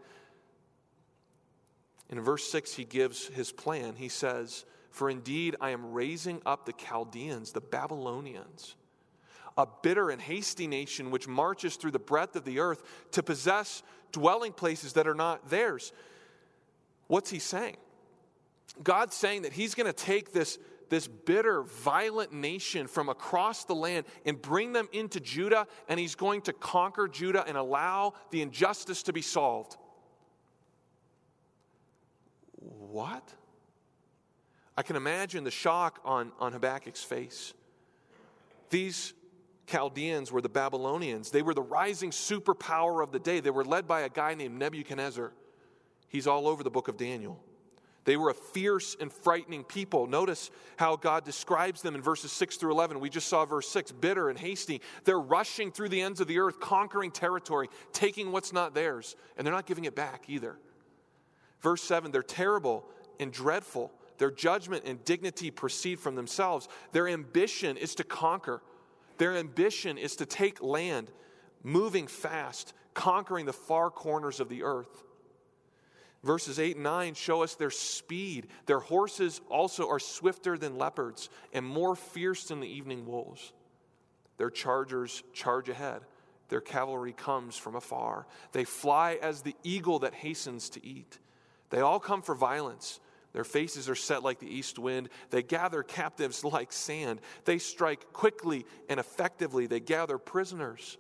In 2.10 2.20
verse 2.20 2.50
6, 2.50 2.74
he 2.74 2.84
gives 2.84 3.26
his 3.28 3.52
plan. 3.52 3.94
He 3.96 4.08
says, 4.08 4.64
For 4.90 5.10
indeed 5.10 5.56
I 5.60 5.70
am 5.70 5.92
raising 5.92 6.40
up 6.46 6.66
the 6.66 6.72
Chaldeans, 6.72 7.52
the 7.52 7.60
Babylonians, 7.60 8.76
a 9.56 9.66
bitter 9.82 10.10
and 10.10 10.20
hasty 10.20 10.66
nation 10.66 11.10
which 11.10 11.28
marches 11.28 11.76
through 11.76 11.92
the 11.92 11.98
breadth 11.98 12.36
of 12.36 12.44
the 12.44 12.58
earth 12.58 12.82
to 13.12 13.22
possess 13.22 13.82
dwelling 14.12 14.52
places 14.52 14.94
that 14.94 15.06
are 15.06 15.14
not 15.14 15.48
theirs. 15.50 15.92
What's 17.06 17.30
he 17.30 17.38
saying? 17.38 17.76
God's 18.82 19.14
saying 19.14 19.42
that 19.42 19.52
he's 19.52 19.74
going 19.74 19.86
to 19.86 19.92
take 19.92 20.32
this, 20.32 20.58
this 20.88 21.06
bitter, 21.06 21.62
violent 21.62 22.32
nation 22.32 22.86
from 22.86 23.08
across 23.08 23.64
the 23.64 23.74
land 23.74 24.06
and 24.24 24.40
bring 24.40 24.72
them 24.72 24.88
into 24.92 25.20
Judah, 25.20 25.66
and 25.88 26.00
he's 26.00 26.14
going 26.14 26.40
to 26.42 26.52
conquer 26.52 27.06
Judah 27.06 27.44
and 27.46 27.56
allow 27.56 28.14
the 28.30 28.42
injustice 28.42 29.04
to 29.04 29.12
be 29.12 29.22
solved. 29.22 29.76
What? 32.56 33.32
I 34.76 34.82
can 34.82 34.96
imagine 34.96 35.44
the 35.44 35.50
shock 35.50 36.00
on, 36.04 36.32
on 36.40 36.52
Habakkuk's 36.52 37.04
face. 37.04 37.54
These 38.70 39.12
Chaldeans 39.66 40.30
were 40.30 40.42
the 40.42 40.48
Babylonians. 40.48 41.30
They 41.30 41.42
were 41.42 41.54
the 41.54 41.62
rising 41.62 42.10
superpower 42.10 43.02
of 43.02 43.12
the 43.12 43.18
day. 43.18 43.40
They 43.40 43.50
were 43.50 43.64
led 43.64 43.86
by 43.86 44.02
a 44.02 44.08
guy 44.08 44.34
named 44.34 44.58
Nebuchadnezzar. 44.58 45.32
He's 46.08 46.26
all 46.26 46.46
over 46.46 46.62
the 46.62 46.70
book 46.70 46.88
of 46.88 46.96
Daniel. 46.96 47.40
They 48.04 48.16
were 48.16 48.30
a 48.30 48.34
fierce 48.34 48.96
and 49.00 49.10
frightening 49.10 49.64
people. 49.64 50.06
Notice 50.06 50.50
how 50.76 50.96
God 50.96 51.24
describes 51.24 51.80
them 51.80 51.94
in 51.94 52.02
verses 52.02 52.32
6 52.32 52.56
through 52.56 52.72
11. 52.72 53.00
We 53.00 53.08
just 53.08 53.28
saw 53.28 53.46
verse 53.46 53.66
6 53.68 53.92
bitter 53.92 54.28
and 54.28 54.38
hasty. 54.38 54.82
They're 55.04 55.18
rushing 55.18 55.72
through 55.72 55.88
the 55.88 56.02
ends 56.02 56.20
of 56.20 56.28
the 56.28 56.38
earth, 56.38 56.60
conquering 56.60 57.10
territory, 57.10 57.68
taking 57.92 58.30
what's 58.30 58.52
not 58.52 58.74
theirs, 58.74 59.16
and 59.36 59.46
they're 59.46 59.54
not 59.54 59.66
giving 59.66 59.84
it 59.84 59.96
back 59.96 60.24
either. 60.28 60.58
Verse 61.60 61.82
7 61.82 62.12
they're 62.12 62.22
terrible 62.22 62.84
and 63.18 63.32
dreadful. 63.32 63.90
Their 64.18 64.30
judgment 64.30 64.84
and 64.86 65.02
dignity 65.04 65.50
proceed 65.50 65.98
from 65.98 66.14
themselves. 66.14 66.68
Their 66.92 67.08
ambition 67.08 67.76
is 67.76 67.94
to 67.96 68.04
conquer. 68.04 68.62
Their 69.18 69.36
ambition 69.36 69.98
is 69.98 70.16
to 70.16 70.26
take 70.26 70.62
land, 70.62 71.10
moving 71.62 72.06
fast, 72.06 72.74
conquering 72.94 73.46
the 73.46 73.52
far 73.52 73.90
corners 73.90 74.40
of 74.40 74.48
the 74.48 74.62
earth. 74.62 75.02
Verses 76.22 76.58
8 76.58 76.76
and 76.76 76.84
9 76.84 77.14
show 77.14 77.42
us 77.42 77.54
their 77.54 77.70
speed. 77.70 78.46
Their 78.66 78.80
horses 78.80 79.42
also 79.50 79.88
are 79.88 79.98
swifter 79.98 80.56
than 80.56 80.78
leopards 80.78 81.28
and 81.52 81.66
more 81.66 81.94
fierce 81.94 82.44
than 82.44 82.60
the 82.60 82.68
evening 82.68 83.06
wolves. 83.06 83.52
Their 84.38 84.50
chargers 84.50 85.22
charge 85.34 85.68
ahead. 85.68 86.00
Their 86.48 86.62
cavalry 86.62 87.12
comes 87.12 87.56
from 87.56 87.76
afar. 87.76 88.26
They 88.52 88.64
fly 88.64 89.18
as 89.20 89.42
the 89.42 89.54
eagle 89.62 90.00
that 90.00 90.14
hastens 90.14 90.70
to 90.70 90.84
eat. 90.84 91.18
They 91.70 91.80
all 91.80 92.00
come 92.00 92.22
for 92.22 92.34
violence. 92.34 93.00
Their 93.34 93.44
faces 93.44 93.90
are 93.90 93.96
set 93.96 94.22
like 94.22 94.38
the 94.38 94.48
east 94.48 94.78
wind. 94.78 95.08
They 95.30 95.42
gather 95.42 95.82
captives 95.82 96.44
like 96.44 96.72
sand. 96.72 97.20
They 97.44 97.58
strike 97.58 98.12
quickly 98.12 98.64
and 98.88 98.98
effectively. 98.98 99.66
They 99.66 99.80
gather 99.80 100.18
prisoners. 100.18 100.96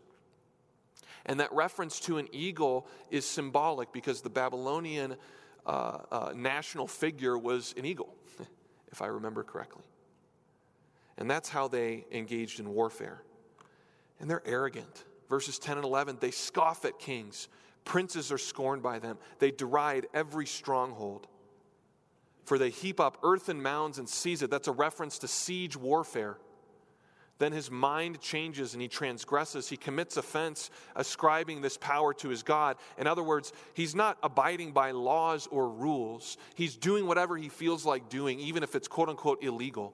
And 1.24 1.40
that 1.40 1.52
reference 1.52 2.00
to 2.00 2.18
an 2.18 2.28
eagle 2.32 2.88
is 3.08 3.24
symbolic 3.24 3.92
because 3.92 4.20
the 4.20 4.30
Babylonian 4.30 5.16
uh, 5.64 5.98
uh, 6.10 6.32
national 6.34 6.88
figure 6.88 7.38
was 7.38 7.72
an 7.78 7.84
eagle, 7.84 8.14
if 8.92 9.00
I 9.00 9.06
remember 9.06 9.44
correctly. 9.44 9.84
And 11.16 11.30
that's 11.30 11.48
how 11.48 11.68
they 11.68 12.04
engaged 12.10 12.58
in 12.58 12.68
warfare. 12.68 13.22
And 14.18 14.28
they're 14.28 14.42
arrogant. 14.44 15.04
Verses 15.30 15.60
10 15.60 15.76
and 15.76 15.86
11 15.86 16.18
they 16.20 16.32
scoff 16.32 16.84
at 16.84 16.98
kings, 16.98 17.48
princes 17.84 18.32
are 18.32 18.38
scorned 18.38 18.82
by 18.82 18.98
them, 18.98 19.18
they 19.38 19.52
deride 19.52 20.06
every 20.12 20.46
stronghold. 20.46 21.28
For 22.44 22.58
they 22.58 22.70
heap 22.70 23.00
up 23.00 23.18
earthen 23.22 23.62
mounds 23.62 23.98
and 23.98 24.08
seize 24.08 24.42
it. 24.42 24.50
That's 24.50 24.68
a 24.68 24.72
reference 24.72 25.18
to 25.20 25.28
siege 25.28 25.76
warfare. 25.76 26.36
Then 27.38 27.52
his 27.52 27.70
mind 27.70 28.20
changes 28.20 28.74
and 28.74 28.82
he 28.82 28.86
transgresses. 28.86 29.68
He 29.68 29.76
commits 29.76 30.16
offense, 30.16 30.70
ascribing 30.94 31.62
this 31.62 31.76
power 31.76 32.14
to 32.14 32.28
his 32.28 32.44
God. 32.44 32.76
In 32.96 33.06
other 33.06 33.24
words, 33.24 33.52
he's 33.74 33.94
not 33.94 34.18
abiding 34.22 34.72
by 34.72 34.92
laws 34.92 35.48
or 35.50 35.68
rules. 35.68 36.36
He's 36.54 36.76
doing 36.76 37.06
whatever 37.06 37.36
he 37.36 37.48
feels 37.48 37.84
like 37.84 38.08
doing, 38.08 38.38
even 38.38 38.62
if 38.62 38.76
it's 38.76 38.86
quote 38.86 39.08
unquote 39.08 39.42
illegal. 39.42 39.92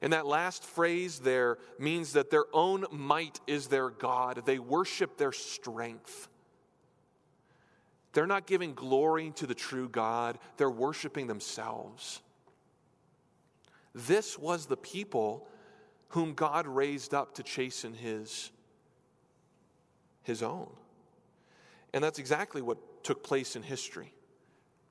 And 0.00 0.12
that 0.14 0.26
last 0.26 0.64
phrase 0.64 1.20
there 1.20 1.58
means 1.78 2.14
that 2.14 2.30
their 2.30 2.46
own 2.52 2.86
might 2.90 3.38
is 3.46 3.68
their 3.68 3.90
God. 3.90 4.42
They 4.46 4.58
worship 4.58 5.18
their 5.18 5.32
strength. 5.32 6.28
They're 8.12 8.26
not 8.26 8.46
giving 8.46 8.74
glory 8.74 9.32
to 9.36 9.46
the 9.46 9.54
true 9.54 9.88
God, 9.88 10.38
they're 10.56 10.70
worshiping 10.70 11.26
themselves. 11.26 12.20
This 13.94 14.38
was 14.38 14.66
the 14.66 14.76
people 14.76 15.46
whom 16.08 16.34
God 16.34 16.66
raised 16.66 17.14
up 17.14 17.34
to 17.34 17.42
chasten 17.42 17.94
his, 17.94 18.50
his 20.22 20.42
own. 20.42 20.70
And 21.94 22.02
that's 22.02 22.18
exactly 22.18 22.62
what 22.62 23.04
took 23.04 23.22
place 23.22 23.56
in 23.56 23.62
history. 23.62 24.12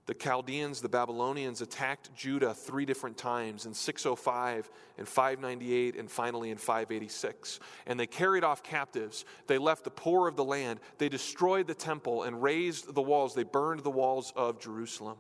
The 0.08 0.14
Chaldeans, 0.16 0.82
the 0.82 0.90
Babylonians 0.90 1.62
attacked 1.62 2.14
Judah 2.16 2.54
three 2.54 2.86
different 2.86 3.18
times 3.18 3.68
in 3.68 3.74
605, 3.74 4.70
in 4.98 5.06
598, 5.06 5.96
and 5.96 6.10
finally 6.10 6.50
in 6.50 6.58
586. 6.58 7.60
And 7.86 8.00
they 8.00 8.08
carried 8.08 8.44
off 8.44 8.64
captives. 8.64 9.26
They 9.46 9.60
left 9.60 9.84
the 9.84 9.92
poor 9.92 10.28
of 10.28 10.36
the 10.36 10.44
land. 10.44 10.80
They 10.98 11.08
destroyed 11.08 11.68
the 11.68 11.76
temple 11.76 12.24
and 12.24 12.42
razed 12.42 12.94
the 12.94 13.02
walls. 13.02 13.36
They 13.36 13.44
burned 13.44 13.84
the 13.84 13.92
walls 13.92 14.34
of 14.36 14.60
Jerusalem. 14.60 15.18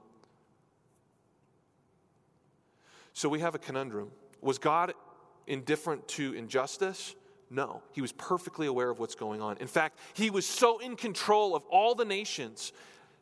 So 3.14 3.30
we 3.30 3.40
have 3.40 3.54
a 3.54 3.60
conundrum. 3.60 4.10
Was 4.42 4.58
God 4.58 4.94
indifferent 5.46 6.08
to 6.10 6.34
injustice? 6.34 7.16
No, 7.52 7.84
he 7.92 8.02
was 8.02 8.14
perfectly 8.14 8.66
aware 8.66 8.90
of 8.90 9.00
what's 9.00 9.16
going 9.16 9.42
on. 9.42 9.58
In 9.58 9.68
fact, 9.68 10.00
he 10.14 10.30
was 10.30 10.46
so 10.46 10.80
in 10.80 10.96
control 10.96 11.56
of 11.56 11.64
all 11.66 11.94
the 11.94 12.06
nations 12.06 12.72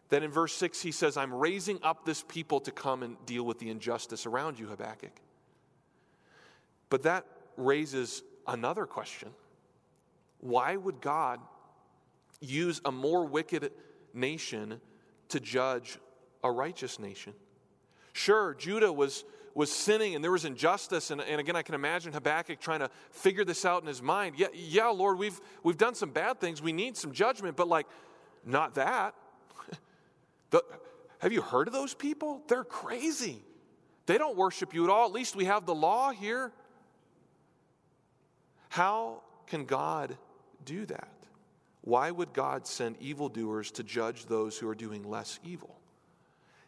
that 0.09 0.23
in 0.23 0.31
verse 0.31 0.53
6 0.53 0.81
he 0.81 0.91
says, 0.91 1.17
I'm 1.17 1.33
raising 1.33 1.79
up 1.83 2.05
this 2.05 2.23
people 2.27 2.59
to 2.61 2.71
come 2.71 3.03
and 3.03 3.15
deal 3.25 3.43
with 3.43 3.59
the 3.59 3.69
injustice 3.69 4.25
around 4.25 4.59
you, 4.59 4.67
Habakkuk. 4.67 5.21
But 6.89 7.03
that 7.03 7.25
raises 7.57 8.23
another 8.47 8.85
question 8.85 9.29
Why 10.39 10.75
would 10.75 11.01
God 11.01 11.39
use 12.41 12.81
a 12.85 12.91
more 12.91 13.25
wicked 13.25 13.71
nation 14.13 14.81
to 15.29 15.39
judge 15.39 15.99
a 16.43 16.51
righteous 16.51 16.99
nation? 16.99 17.33
Sure, 18.13 18.55
Judah 18.55 18.91
was 18.91 19.23
was 19.53 19.71
sinning 19.71 20.15
and 20.15 20.23
there 20.23 20.31
was 20.31 20.45
injustice. 20.45 21.11
And, 21.11 21.21
and 21.21 21.39
again, 21.39 21.55
I 21.55 21.61
can 21.61 21.75
imagine 21.75 22.13
Habakkuk 22.13 22.59
trying 22.59 22.79
to 22.79 22.89
figure 23.11 23.43
this 23.43 23.65
out 23.65 23.81
in 23.81 23.87
his 23.87 24.01
mind. 24.01 24.35
Yeah, 24.37 24.47
yeah, 24.53 24.87
Lord, 24.87 25.17
we've, 25.17 25.39
we've 25.63 25.77
done 25.77 25.95
some 25.95 26.11
bad 26.11 26.39
things. 26.39 26.61
We 26.61 26.71
need 26.71 26.95
some 26.95 27.11
judgment, 27.11 27.57
but 27.57 27.67
like, 27.67 27.85
not 28.45 28.75
that. 28.75 29.15
the, 30.49 30.63
have 31.19 31.31
you 31.31 31.41
heard 31.41 31.67
of 31.67 31.73
those 31.73 31.93
people? 31.93 32.41
They're 32.47 32.63
crazy. 32.63 33.41
They 34.05 34.17
don't 34.17 34.37
worship 34.37 34.73
you 34.73 34.83
at 34.83 34.89
all. 34.89 35.05
At 35.05 35.11
least 35.11 35.35
we 35.35 35.45
have 35.45 35.65
the 35.65 35.75
law 35.75 36.11
here. 36.11 36.51
How 38.69 39.21
can 39.47 39.65
God 39.65 40.17
do 40.65 40.85
that? 40.87 41.13
Why 41.81 42.11
would 42.11 42.33
God 42.33 42.67
send 42.67 42.97
evildoers 42.99 43.71
to 43.71 43.83
judge 43.83 44.25
those 44.25 44.57
who 44.57 44.67
are 44.67 44.75
doing 44.75 45.03
less 45.03 45.39
evil? 45.43 45.75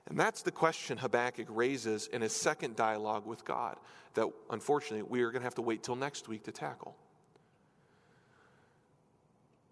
And 0.07 0.19
that's 0.19 0.41
the 0.41 0.51
question 0.51 0.97
Habakkuk 0.97 1.47
raises 1.50 2.07
in 2.07 2.21
his 2.21 2.33
second 2.33 2.75
dialogue 2.75 3.25
with 3.25 3.45
God 3.45 3.77
that 4.15 4.27
unfortunately 4.50 5.03
we 5.09 5.21
are 5.21 5.31
going 5.31 5.41
to 5.41 5.45
have 5.45 5.55
to 5.55 5.61
wait 5.61 5.83
till 5.83 5.95
next 5.95 6.27
week 6.27 6.43
to 6.43 6.51
tackle. 6.51 6.95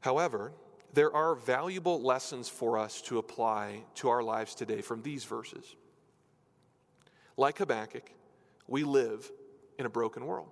However, 0.02 0.54
there 0.94 1.14
are 1.14 1.36
valuable 1.36 2.02
lessons 2.02 2.50
for 2.50 2.78
us 2.78 3.02
to 3.04 3.18
apply 3.18 3.84
to 3.96 4.10
our 4.10 4.24
lives 4.24 4.56
today 4.56 4.82
from 4.82 5.02
these 5.02 5.24
verses. 5.24 5.76
Like 7.38 7.58
Habakkuk, 7.60 8.12
we 8.68 8.84
live 8.84 9.32
in 9.78 9.86
a 9.86 9.90
broken 9.90 10.26
world. 10.26 10.50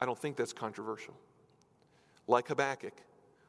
I 0.00 0.06
don't 0.06 0.18
think 0.18 0.36
that's 0.36 0.52
controversial. 0.52 1.14
Like 2.26 2.48
Habakkuk, 2.48 2.94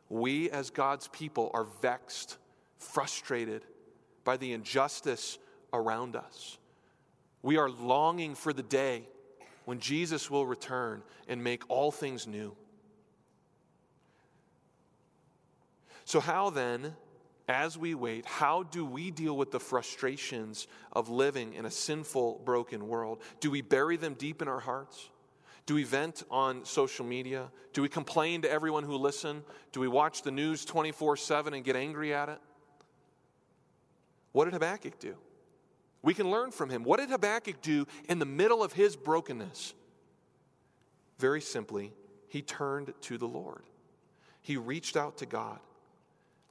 we 0.10 0.50
as 0.50 0.70
God's 0.70 1.08
people 1.10 1.52
are 1.54 1.66
vexed, 1.82 2.38
frustrated, 2.80 3.66
by 4.24 4.38
the 4.38 4.54
injustice 4.54 5.38
around 5.74 6.16
us. 6.16 6.58
We 7.42 7.58
are 7.58 7.70
longing 7.70 8.36
for 8.36 8.54
the 8.54 8.64
day 8.64 9.08
when 9.66 9.80
Jesus 9.80 10.30
will 10.30 10.46
return 10.46 11.02
and 11.28 11.44
make 11.44 11.64
all 11.70 11.92
things 11.92 12.28
new. 12.28 12.56
So, 16.06 16.20
how 16.20 16.50
then, 16.50 16.96
as 17.48 17.78
we 17.78 17.96
wait, 17.96 18.26
how 18.26 18.64
do 18.64 18.86
we 18.86 19.12
deal 19.12 19.36
with 19.36 19.52
the 19.52 19.60
frustrations 19.60 20.68
of 20.92 21.10
living 21.10 21.54
in 21.54 21.66
a 21.66 21.72
sinful, 21.72 22.42
broken 22.46 22.88
world? 22.88 23.22
Do 23.40 23.52
we 23.52 23.62
bury 23.62 23.98
them 23.98 24.14
deep 24.14 24.42
in 24.42 24.48
our 24.48 24.60
hearts? 24.60 25.10
Do 25.66 25.76
we 25.76 25.84
vent 25.84 26.24
on 26.32 26.66
social 26.66 27.06
media? 27.06 27.52
Do 27.74 27.82
we 27.82 27.90
complain 27.90 28.42
to 28.42 28.52
everyone 28.52 28.84
who 28.84 28.96
listen? 28.96 29.44
Do 29.72 29.80
we 29.80 29.88
watch 29.88 30.24
the 30.24 30.32
news 30.32 30.66
24 30.66 31.18
7 31.18 31.54
and 31.54 31.64
get 31.64 31.76
angry 31.76 32.14
at 32.14 32.30
it? 32.30 32.40
What 34.32 34.46
did 34.46 34.54
Habakkuk 34.54 35.00
do? 35.00 35.16
We 36.02 36.14
can 36.14 36.32
learn 36.32 36.52
from 36.52 36.70
him. 36.70 36.84
What 36.84 37.00
did 37.00 37.10
Habakkuk 37.10 37.62
do 37.62 37.86
in 38.10 38.20
the 38.20 38.26
middle 38.26 38.64
of 38.64 38.74
his 38.74 38.96
brokenness? 38.96 39.74
Very 41.20 41.42
simply, 41.42 41.94
he 42.28 42.42
turned 42.42 42.94
to 43.02 43.18
the 43.18 43.28
Lord. 43.28 43.64
He 44.42 44.58
reached 44.58 44.98
out 44.98 45.18
to 45.20 45.28
God. 45.28 45.60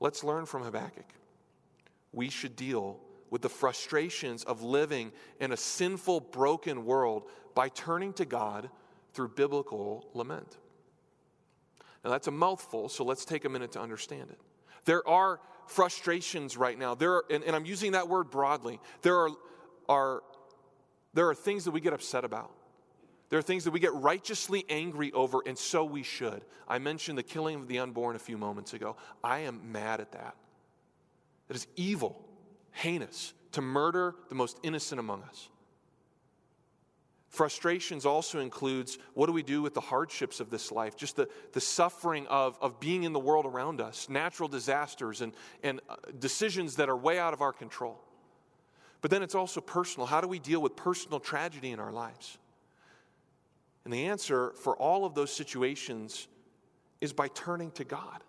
Let's 0.00 0.24
learn 0.24 0.46
from 0.46 0.62
Habakkuk. 0.62 1.04
We 2.12 2.30
should 2.30 2.56
deal 2.56 2.98
with 3.30 3.42
the 3.42 3.48
frustrations 3.48 4.42
of 4.42 4.62
living 4.62 5.12
in 5.38 5.52
a 5.52 5.56
sinful, 5.56 6.20
broken 6.20 6.84
world 6.84 7.28
by 7.54 7.68
turning 7.68 8.12
to 8.14 8.24
God 8.24 8.70
through 9.12 9.28
biblical 9.28 10.08
lament. 10.14 10.56
Now, 12.04 12.10
that's 12.10 12.26
a 12.26 12.32
mouthful, 12.32 12.88
so 12.88 13.04
let's 13.04 13.24
take 13.24 13.44
a 13.44 13.48
minute 13.48 13.72
to 13.72 13.80
understand 13.80 14.30
it. 14.30 14.40
There 14.86 15.06
are 15.06 15.40
frustrations 15.66 16.56
right 16.56 16.78
now. 16.78 16.94
There 16.94 17.12
are, 17.12 17.24
and, 17.30 17.44
and 17.44 17.54
I'm 17.54 17.66
using 17.66 17.92
that 17.92 18.08
word 18.08 18.30
broadly. 18.30 18.80
There 19.02 19.16
are, 19.16 19.30
are, 19.88 20.22
there 21.12 21.28
are 21.28 21.34
things 21.34 21.64
that 21.66 21.72
we 21.72 21.80
get 21.80 21.92
upset 21.92 22.24
about. 22.24 22.50
There 23.30 23.38
are 23.38 23.42
things 23.42 23.64
that 23.64 23.70
we 23.70 23.80
get 23.80 23.94
righteously 23.94 24.64
angry 24.68 25.12
over, 25.12 25.40
and 25.46 25.56
so 25.56 25.84
we 25.84 26.02
should. 26.02 26.44
I 26.68 26.78
mentioned 26.78 27.16
the 27.16 27.22
killing 27.22 27.54
of 27.54 27.68
the 27.68 27.78
unborn 27.78 28.16
a 28.16 28.18
few 28.18 28.36
moments 28.36 28.74
ago. 28.74 28.96
I 29.22 29.40
am 29.40 29.72
mad 29.72 30.00
at 30.00 30.12
that. 30.12 30.34
It 31.48 31.54
is 31.56 31.68
evil, 31.76 32.20
heinous, 32.72 33.32
to 33.52 33.62
murder 33.62 34.16
the 34.28 34.34
most 34.34 34.58
innocent 34.64 34.98
among 34.98 35.22
us. 35.22 35.48
Frustrations 37.28 38.04
also 38.04 38.40
includes 38.40 38.98
what 39.14 39.26
do 39.26 39.32
we 39.32 39.44
do 39.44 39.62
with 39.62 39.74
the 39.74 39.80
hardships 39.80 40.40
of 40.40 40.50
this 40.50 40.72
life, 40.72 40.96
just 40.96 41.14
the, 41.14 41.28
the 41.52 41.60
suffering 41.60 42.26
of, 42.26 42.58
of 42.60 42.80
being 42.80 43.04
in 43.04 43.12
the 43.12 43.20
world 43.20 43.46
around 43.46 43.80
us, 43.80 44.08
natural 44.08 44.48
disasters, 44.48 45.20
and, 45.20 45.32
and 45.62 45.80
uh, 45.88 45.94
decisions 46.18 46.74
that 46.76 46.88
are 46.88 46.96
way 46.96 47.20
out 47.20 47.32
of 47.32 47.40
our 47.40 47.52
control. 47.52 48.00
But 49.00 49.12
then 49.12 49.22
it's 49.22 49.36
also 49.36 49.60
personal. 49.60 50.06
How 50.06 50.20
do 50.20 50.26
we 50.26 50.40
deal 50.40 50.60
with 50.60 50.74
personal 50.74 51.20
tragedy 51.20 51.70
in 51.70 51.78
our 51.78 51.92
lives? 51.92 52.36
And 53.84 53.92
the 53.92 54.06
answer 54.06 54.52
for 54.56 54.76
all 54.76 55.04
of 55.04 55.14
those 55.14 55.32
situations 55.32 56.28
is 57.00 57.12
by 57.12 57.28
turning 57.28 57.70
to 57.72 57.84
God. 57.84 58.22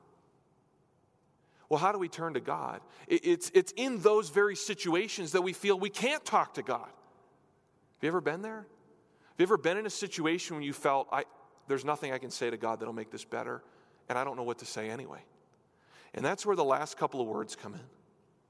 Well, 1.70 1.80
how 1.80 1.92
do 1.92 2.00
we 2.00 2.10
turn 2.10 2.34
to 2.34 2.42
God? 2.42 2.82
It's, 3.08 3.50
it's 3.54 3.72
in 3.78 4.02
those 4.02 4.30
very 4.30 4.56
situations 4.56 5.32
that 5.32 5.42
we 5.42 5.54
feel 5.54 5.80
we 5.80 5.90
can't 5.90 6.24
talk 6.26 6.56
to 6.56 6.64
God. 6.64 6.86
Have 6.86 8.04
you 8.04 8.10
ever 8.10 8.22
been 8.22 8.42
there? 8.42 8.58
Have 8.58 9.40
you 9.40 9.44
ever 9.44 9.58
been 9.58 9.78
in 9.78 9.86
a 9.86 9.90
situation 9.90 10.58
when 10.58 10.64
you 10.64 10.74
felt, 10.74 11.08
I, 11.12 11.24
there's 11.68 11.86
nothing 11.86 12.12
I 12.12 12.18
can 12.18 12.30
say 12.30 12.50
to 12.50 12.58
God 12.58 12.80
that'll 12.80 12.94
make 12.94 13.10
this 13.10 13.24
better, 13.24 13.64
and 14.10 14.18
I 14.18 14.24
don't 14.24 14.36
know 14.36 14.44
what 14.44 14.60
to 14.60 14.66
say 14.66 14.90
anyway? 14.90 15.20
And 16.14 16.26
that's 16.26 16.46
where 16.46 16.58
the 16.58 16.64
last 16.64 16.98
couple 16.98 17.22
of 17.22 17.28
words 17.28 17.56
come 17.56 17.74
in 17.74 17.80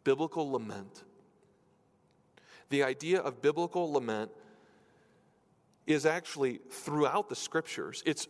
biblical 0.04 0.52
lament. 0.52 1.04
The 2.70 2.84
idea 2.84 3.20
of 3.20 3.42
biblical 3.42 3.92
lament 3.92 4.32
is 5.88 6.06
actually 6.06 6.60
throughout 6.70 7.30
the 7.30 7.36
scriptures. 7.36 8.04
It's, 8.06 8.28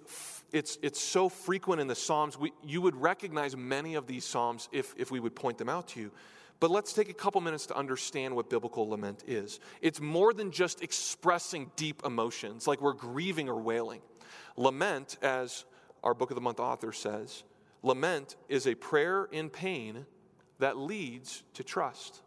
it's, 0.51 0.77
it's 0.81 0.99
so 0.99 1.29
frequent 1.29 1.81
in 1.81 1.87
the 1.87 1.95
Psalms. 1.95 2.37
We, 2.37 2.53
you 2.63 2.81
would 2.81 2.95
recognize 2.95 3.55
many 3.55 3.95
of 3.95 4.07
these 4.07 4.25
Psalms 4.25 4.69
if, 4.71 4.93
if 4.97 5.11
we 5.11 5.19
would 5.19 5.35
point 5.35 5.57
them 5.57 5.69
out 5.69 5.89
to 5.89 5.99
you. 5.99 6.11
But 6.59 6.69
let's 6.69 6.93
take 6.93 7.09
a 7.09 7.13
couple 7.13 7.41
minutes 7.41 7.65
to 7.67 7.75
understand 7.75 8.35
what 8.35 8.49
biblical 8.49 8.87
lament 8.87 9.23
is. 9.25 9.59
It's 9.81 9.99
more 9.99 10.31
than 10.31 10.51
just 10.51 10.83
expressing 10.83 11.71
deep 11.75 12.03
emotions, 12.05 12.67
like 12.67 12.81
we're 12.81 12.93
grieving 12.93 13.49
or 13.49 13.59
wailing. 13.59 14.01
Lament, 14.55 15.17
as 15.23 15.65
our 16.03 16.13
Book 16.13 16.29
of 16.29 16.35
the 16.35 16.41
Month 16.41 16.59
author 16.59 16.91
says, 16.91 17.43
lament 17.81 18.35
is 18.47 18.67
a 18.67 18.75
prayer 18.75 19.27
in 19.31 19.49
pain 19.49 20.05
that 20.59 20.77
leads 20.77 21.43
to 21.55 21.63
trust. 21.63 22.21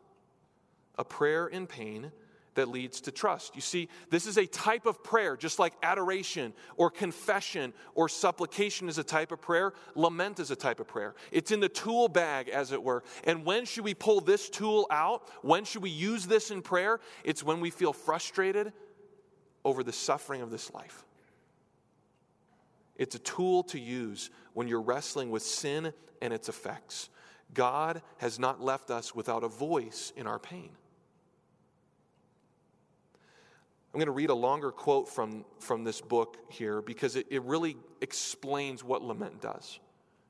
A 0.98 1.04
prayer 1.04 1.46
in 1.46 1.68
pain 1.68 2.10
that 2.54 2.68
leads 2.68 3.00
to 3.02 3.10
trust. 3.10 3.54
You 3.54 3.60
see, 3.60 3.88
this 4.10 4.26
is 4.26 4.36
a 4.36 4.46
type 4.46 4.86
of 4.86 5.02
prayer, 5.02 5.36
just 5.36 5.58
like 5.58 5.74
adoration 5.82 6.52
or 6.76 6.90
confession 6.90 7.72
or 7.94 8.08
supplication 8.08 8.88
is 8.88 8.98
a 8.98 9.04
type 9.04 9.32
of 9.32 9.40
prayer, 9.40 9.72
lament 9.94 10.40
is 10.40 10.50
a 10.50 10.56
type 10.56 10.80
of 10.80 10.86
prayer. 10.86 11.14
It's 11.30 11.50
in 11.50 11.60
the 11.60 11.68
tool 11.68 12.08
bag, 12.08 12.48
as 12.48 12.72
it 12.72 12.82
were. 12.82 13.02
And 13.24 13.44
when 13.44 13.64
should 13.64 13.84
we 13.84 13.94
pull 13.94 14.20
this 14.20 14.48
tool 14.48 14.86
out? 14.90 15.28
When 15.42 15.64
should 15.64 15.82
we 15.82 15.90
use 15.90 16.26
this 16.26 16.50
in 16.50 16.62
prayer? 16.62 17.00
It's 17.24 17.42
when 17.42 17.60
we 17.60 17.70
feel 17.70 17.92
frustrated 17.92 18.72
over 19.64 19.82
the 19.82 19.92
suffering 19.92 20.42
of 20.42 20.50
this 20.50 20.72
life. 20.72 21.04
It's 22.96 23.14
a 23.14 23.20
tool 23.20 23.64
to 23.64 23.80
use 23.80 24.30
when 24.52 24.68
you're 24.68 24.80
wrestling 24.80 25.30
with 25.30 25.42
sin 25.42 25.92
and 26.22 26.32
its 26.32 26.48
effects. 26.48 27.08
God 27.52 28.02
has 28.18 28.38
not 28.38 28.60
left 28.60 28.90
us 28.90 29.14
without 29.14 29.44
a 29.44 29.48
voice 29.48 30.12
in 30.16 30.26
our 30.26 30.38
pain. 30.38 30.70
I'm 33.94 34.00
going 34.00 34.06
to 34.06 34.12
read 34.12 34.30
a 34.30 34.34
longer 34.34 34.72
quote 34.72 35.08
from, 35.08 35.44
from 35.60 35.84
this 35.84 36.00
book 36.00 36.36
here 36.48 36.82
because 36.82 37.14
it, 37.14 37.28
it 37.30 37.44
really 37.44 37.76
explains 38.00 38.82
what 38.82 39.02
lament 39.02 39.40
does. 39.40 39.78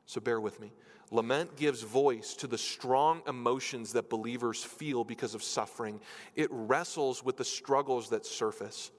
So 0.05 0.21
bear 0.21 0.39
with 0.39 0.61
me. 0.61 0.71
Lament 1.11 1.57
gives 1.57 1.81
voice 1.81 2.35
to 2.35 2.47
the 2.47 2.59
strong 2.59 3.23
emotions 3.27 3.95
that 3.95 4.11
believers 4.11 4.63
feel 4.63 5.03
because 5.03 5.35
of 5.35 5.43
suffering. 5.43 5.99
It 6.37 6.49
wrestles 6.51 7.25
with 7.25 7.39
the 7.39 7.45
struggles 7.45 8.11
that 8.11 8.27
surface. 8.27 8.91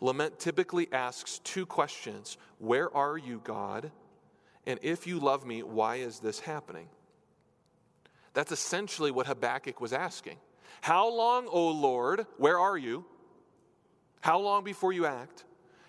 Lament 0.00 0.38
typically 0.38 0.86
asks 0.92 1.40
two 1.40 1.66
questions 1.66 2.38
Where 2.58 2.96
are 2.96 3.18
you, 3.18 3.40
God? 3.42 3.90
And 4.68 4.78
if 4.82 5.04
you 5.08 5.18
love 5.18 5.44
me, 5.44 5.64
why 5.64 5.96
is 5.96 6.20
this 6.20 6.38
happening? 6.38 6.86
That's 8.34 8.52
essentially 8.52 9.10
what 9.10 9.26
Habakkuk 9.26 9.80
was 9.80 9.92
asking. 9.92 10.36
How 10.80 11.12
long, 11.12 11.48
O 11.48 11.70
Lord, 11.70 12.24
where 12.36 12.60
are 12.60 12.78
you? 12.78 13.04
How 14.20 14.38
long 14.38 14.64
before 14.64 14.92
you 14.92 15.06
act? 15.06 15.44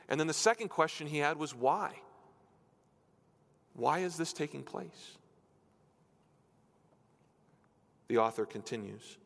And 0.08 0.20
then 0.20 0.28
the 0.28 0.34
second 0.34 0.70
question 0.70 1.08
he 1.08 1.20
had 1.20 1.38
was 1.38 1.54
why? 1.54 1.96
Why 3.74 4.00
is 4.00 4.18
this 4.18 4.34
taking 4.34 4.64
place? 4.64 5.18
The 8.08 8.18
author 8.18 8.46
continues 8.46 9.18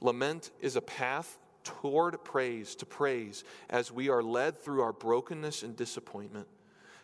Lament 0.00 0.50
is 0.60 0.76
a 0.76 0.80
path 0.80 1.38
toward 1.64 2.22
praise, 2.24 2.74
to 2.76 2.86
praise, 2.86 3.44
as 3.68 3.90
we 3.90 4.08
are 4.08 4.22
led 4.22 4.56
through 4.56 4.82
our 4.82 4.92
brokenness 4.92 5.62
and 5.62 5.74
disappointment. 5.74 6.46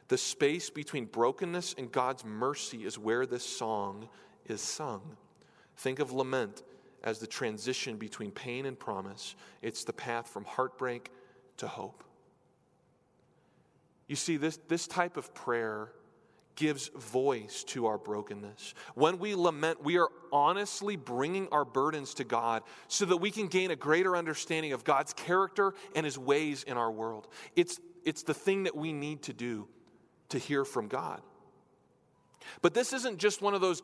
The 0.08 0.18
space 0.18 0.70
between 0.70 1.06
brokenness 1.06 1.74
and 1.78 1.90
God's 1.90 2.24
mercy 2.24 2.84
is 2.84 2.98
where 2.98 3.26
this 3.26 3.44
song 3.44 4.08
is 4.46 4.60
sung. 4.60 5.16
Think 5.76 5.98
of 5.98 6.12
lament 6.12 6.62
as 7.02 7.18
the 7.18 7.26
transition 7.26 7.96
between 7.96 8.30
pain 8.30 8.66
and 8.66 8.78
promise, 8.78 9.34
it's 9.60 9.84
the 9.84 9.92
path 9.92 10.28
from 10.28 10.44
heartbreak 10.44 11.10
to 11.58 11.66
hope. 11.66 12.04
You 14.06 14.16
see, 14.16 14.36
this, 14.36 14.58
this 14.68 14.86
type 14.86 15.16
of 15.16 15.32
prayer 15.34 15.92
gives 16.54 16.88
voice 16.88 17.64
to 17.64 17.86
our 17.86 17.96
brokenness. 17.96 18.74
When 18.94 19.18
we 19.18 19.34
lament, 19.34 19.82
we 19.82 19.98
are 19.98 20.08
honestly 20.30 20.96
bringing 20.96 21.48
our 21.48 21.64
burdens 21.64 22.14
to 22.14 22.24
God 22.24 22.62
so 22.88 23.06
that 23.06 23.16
we 23.16 23.30
can 23.30 23.46
gain 23.46 23.70
a 23.70 23.76
greater 23.76 24.16
understanding 24.16 24.72
of 24.72 24.84
God's 24.84 25.12
character 25.12 25.72
and 25.94 26.04
his 26.04 26.18
ways 26.18 26.62
in 26.62 26.76
our 26.76 26.90
world. 26.90 27.28
It's, 27.56 27.80
it's 28.04 28.22
the 28.22 28.34
thing 28.34 28.64
that 28.64 28.76
we 28.76 28.92
need 28.92 29.22
to 29.22 29.32
do 29.32 29.66
to 30.28 30.38
hear 30.38 30.64
from 30.64 30.88
God. 30.88 31.22
But 32.60 32.74
this 32.74 32.92
isn't 32.92 33.18
just 33.18 33.40
one 33.40 33.54
of 33.54 33.60
those 33.60 33.82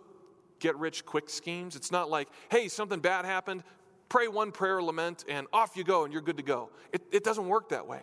get 0.58 0.76
rich 0.76 1.06
quick 1.06 1.30
schemes. 1.30 1.76
It's 1.76 1.92
not 1.92 2.10
like, 2.10 2.28
hey, 2.50 2.68
something 2.68 3.00
bad 3.00 3.24
happened, 3.24 3.62
pray 4.08 4.28
one 4.28 4.52
prayer, 4.52 4.82
lament, 4.82 5.24
and 5.28 5.46
off 5.52 5.76
you 5.76 5.84
go, 5.84 6.04
and 6.04 6.12
you're 6.12 6.22
good 6.22 6.36
to 6.38 6.42
go. 6.42 6.70
It, 6.92 7.02
it 7.12 7.24
doesn't 7.24 7.48
work 7.48 7.70
that 7.70 7.86
way. 7.86 8.00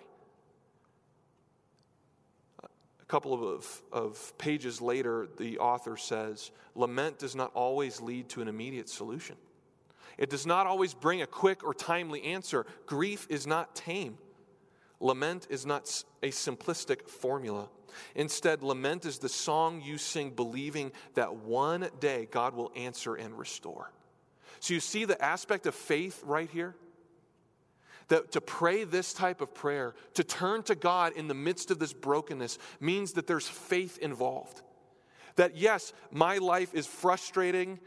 A 2.64 3.06
couple 3.08 3.54
of, 3.54 3.82
of 3.92 4.34
pages 4.38 4.82
later, 4.82 5.28
the 5.38 5.60
author 5.60 5.96
says, 5.96 6.52
Lament 6.74 7.20
does 7.20 7.36
not 7.36 7.52
always 7.54 8.02
lead 8.02 8.30
to 8.30 8.42
an 8.42 8.48
immediate 8.48 8.90
solution. 8.90 9.36
It 10.18 10.30
does 10.30 10.46
not 10.46 10.66
always 10.66 10.94
bring 10.94 11.22
a 11.22 11.28
quick 11.28 11.64
or 11.64 11.74
timely 11.74 12.24
answer. 12.24 12.66
Grief 12.86 13.28
is 13.30 13.46
not 13.46 13.76
tame. 13.76 14.18
Lament 15.00 15.48
is 15.50 15.66
not 15.66 16.04
a 16.24 16.30
simplistic 16.30 17.08
formula. 17.10 17.70
Instead, 18.16 18.64
lament 18.64 19.06
is 19.06 19.20
the 19.20 19.30
song 19.30 19.82
you 19.82 19.98
sing 19.98 20.32
believing 20.32 20.92
that 21.14 21.36
one 21.36 21.90
day 22.00 22.28
God 22.32 22.56
will 22.56 22.72
answer 22.76 23.16
and 23.16 23.38
restore. 23.38 23.92
So 24.60 24.74
you 24.74 24.80
see 24.80 25.06
the 25.06 25.22
aspect 25.24 25.66
of 25.66 25.76
faith 25.76 26.22
right 26.26 26.50
here? 26.50 26.76
That 28.10 28.32
to 28.34 28.42
pray 28.42 28.84
this 28.84 29.14
type 29.14 29.42
of 29.42 29.54
prayer, 29.54 29.96
to 30.14 30.24
turn 30.24 30.64
to 30.64 30.76
God 30.76 31.14
in 31.16 31.28
the 31.28 31.34
midst 31.34 31.72
of 31.72 31.80
this 31.80 31.94
brokenness, 31.94 32.60
means 32.80 33.14
that 33.14 33.26
there's 33.26 33.48
faith 33.48 33.98
involved. 33.98 34.62
That 35.38 35.58
yes, 35.58 35.92
my 36.12 36.38
life 36.38 36.74
is 36.74 36.86
frustrating 36.86 37.80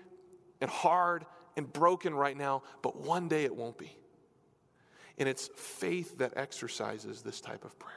and 0.60 0.68
hard 0.70 1.24
and 1.56 1.72
broken 1.72 2.14
right 2.14 2.36
now, 2.36 2.62
but 2.82 3.00
one 3.00 3.28
day 3.28 3.44
it 3.44 3.54
won't 3.54 3.78
be. 3.78 3.96
And 5.18 5.28
it's 5.28 5.50
faith 5.56 6.18
that 6.18 6.34
exercises 6.36 7.22
this 7.22 7.40
type 7.40 7.64
of 7.64 7.78
prayer. 7.78 7.94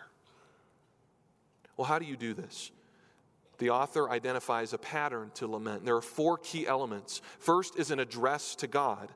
Well, 1.77 1.85
how 1.85 1.99
do 1.99 2.05
you 2.05 2.17
do 2.17 2.33
this? 2.33 2.71
The 3.61 3.69
author 3.69 4.09
identifies 4.09 4.73
a 4.73 4.79
pattern 4.79 5.29
to 5.35 5.45
lament. 5.45 5.85
There 5.85 5.95
are 5.95 6.01
four 6.01 6.39
key 6.39 6.65
elements. 6.65 7.21
First 7.37 7.77
is 7.77 7.91
an 7.91 7.99
address 7.99 8.55
to 8.55 8.65
God. 8.65 9.11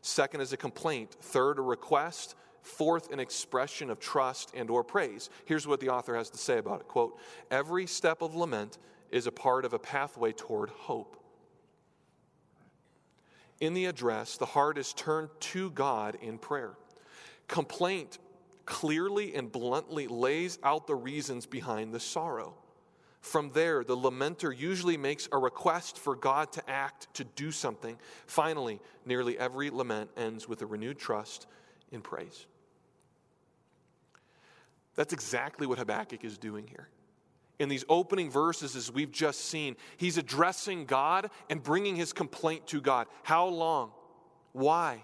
Second 0.00 0.40
is 0.40 0.54
a 0.54 0.56
complaint. 0.56 1.14
Third, 1.20 1.58
a 1.58 1.62
request. 1.62 2.36
Fourth, 2.62 3.12
an 3.12 3.20
expression 3.20 3.90
of 3.90 4.00
trust 4.00 4.50
and 4.56 4.70
or 4.70 4.82
praise. 4.82 5.28
Here's 5.44 5.66
what 5.66 5.80
the 5.80 5.90
author 5.90 6.16
has 6.16 6.30
to 6.30 6.38
say 6.38 6.56
about 6.56 6.80
it. 6.80 6.88
Quote, 6.88 7.18
every 7.50 7.86
step 7.86 8.22
of 8.22 8.34
lament 8.34 8.78
is 9.10 9.26
a 9.26 9.30
part 9.30 9.66
of 9.66 9.74
a 9.74 9.78
pathway 9.78 10.32
toward 10.32 10.70
hope. 10.70 11.22
In 13.60 13.74
the 13.74 13.84
address, 13.84 14.38
the 14.38 14.46
heart 14.46 14.78
is 14.78 14.94
turned 14.94 15.28
to 15.38 15.70
God 15.72 16.16
in 16.22 16.38
prayer. 16.38 16.78
Complaint 17.46 18.16
clearly 18.64 19.34
and 19.34 19.52
bluntly 19.52 20.06
lays 20.06 20.58
out 20.62 20.86
the 20.86 20.94
reasons 20.94 21.44
behind 21.44 21.92
the 21.92 22.00
sorrow. 22.00 22.54
From 23.20 23.50
there, 23.52 23.82
the 23.82 23.96
lamenter 23.96 24.56
usually 24.56 24.96
makes 24.96 25.28
a 25.32 25.38
request 25.38 25.98
for 25.98 26.14
God 26.14 26.52
to 26.52 26.70
act, 26.70 27.12
to 27.14 27.24
do 27.24 27.50
something. 27.50 27.98
Finally, 28.26 28.80
nearly 29.04 29.38
every 29.38 29.70
lament 29.70 30.10
ends 30.16 30.48
with 30.48 30.62
a 30.62 30.66
renewed 30.66 30.98
trust 30.98 31.46
in 31.90 32.02
praise. 32.02 32.46
That's 34.94 35.12
exactly 35.12 35.66
what 35.66 35.78
Habakkuk 35.78 36.24
is 36.24 36.38
doing 36.38 36.66
here. 36.66 36.88
In 37.58 37.68
these 37.68 37.84
opening 37.88 38.30
verses, 38.30 38.76
as 38.76 38.92
we've 38.92 39.10
just 39.10 39.46
seen, 39.46 39.76
he's 39.96 40.18
addressing 40.18 40.84
God 40.84 41.30
and 41.48 41.62
bringing 41.62 41.96
his 41.96 42.12
complaint 42.12 42.66
to 42.68 42.80
God. 42.80 43.06
How 43.22 43.46
long? 43.46 43.92
Why? 44.52 45.02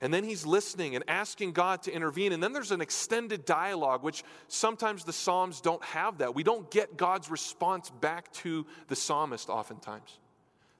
And 0.00 0.12
then 0.12 0.24
he's 0.24 0.46
listening 0.46 0.94
and 0.94 1.04
asking 1.08 1.52
God 1.52 1.82
to 1.82 1.92
intervene. 1.92 2.32
And 2.32 2.42
then 2.42 2.52
there's 2.52 2.70
an 2.70 2.80
extended 2.80 3.44
dialogue, 3.44 4.02
which 4.02 4.22
sometimes 4.48 5.04
the 5.04 5.12
Psalms 5.12 5.60
don't 5.60 5.84
have 5.84 6.18
that. 6.18 6.34
We 6.34 6.42
don't 6.42 6.70
get 6.70 6.96
God's 6.96 7.30
response 7.30 7.90
back 7.90 8.32
to 8.34 8.66
the 8.88 8.96
psalmist 8.96 9.48
oftentimes. 9.48 10.18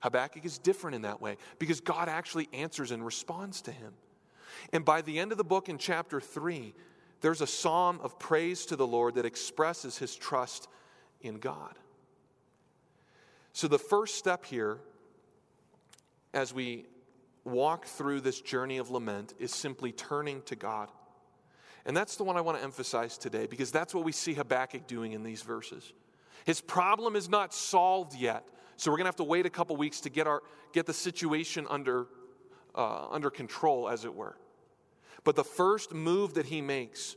Habakkuk 0.00 0.44
is 0.44 0.58
different 0.58 0.96
in 0.96 1.02
that 1.02 1.20
way 1.20 1.36
because 1.58 1.80
God 1.80 2.08
actually 2.08 2.48
answers 2.52 2.90
and 2.90 3.04
responds 3.04 3.62
to 3.62 3.72
him. 3.72 3.94
And 4.72 4.84
by 4.84 5.02
the 5.02 5.18
end 5.18 5.32
of 5.32 5.38
the 5.38 5.44
book 5.44 5.68
in 5.68 5.78
chapter 5.78 6.20
3, 6.20 6.74
there's 7.20 7.40
a 7.40 7.46
psalm 7.46 8.00
of 8.02 8.18
praise 8.18 8.66
to 8.66 8.76
the 8.76 8.86
Lord 8.86 9.14
that 9.14 9.24
expresses 9.24 9.96
his 9.96 10.14
trust 10.14 10.68
in 11.22 11.38
God. 11.38 11.78
So, 13.54 13.68
the 13.68 13.78
first 13.78 14.16
step 14.16 14.44
here, 14.44 14.78
as 16.34 16.52
we 16.52 16.86
walk 17.44 17.84
through 17.86 18.20
this 18.20 18.40
journey 18.40 18.78
of 18.78 18.90
lament 18.90 19.34
is 19.38 19.52
simply 19.52 19.92
turning 19.92 20.42
to 20.42 20.56
God. 20.56 20.90
And 21.86 21.96
that's 21.96 22.16
the 22.16 22.24
one 22.24 22.36
I 22.36 22.40
want 22.40 22.58
to 22.58 22.64
emphasize 22.64 23.18
today 23.18 23.46
because 23.46 23.70
that's 23.70 23.94
what 23.94 24.04
we 24.04 24.12
see 24.12 24.32
Habakkuk 24.34 24.86
doing 24.86 25.12
in 25.12 25.22
these 25.22 25.42
verses. 25.42 25.92
His 26.44 26.60
problem 26.60 27.16
is 27.16 27.28
not 27.28 27.52
solved 27.54 28.14
yet. 28.14 28.44
So 28.76 28.90
we're 28.90 28.96
going 28.96 29.04
to 29.04 29.08
have 29.08 29.16
to 29.16 29.24
wait 29.24 29.46
a 29.46 29.50
couple 29.50 29.76
weeks 29.76 30.00
to 30.00 30.10
get, 30.10 30.26
our, 30.26 30.42
get 30.72 30.86
the 30.86 30.94
situation 30.94 31.66
under, 31.68 32.06
uh, 32.74 33.08
under 33.10 33.30
control, 33.30 33.88
as 33.88 34.04
it 34.04 34.14
were. 34.14 34.36
But 35.22 35.36
the 35.36 35.44
first 35.44 35.92
move 35.92 36.34
that 36.34 36.46
he 36.46 36.60
makes, 36.60 37.16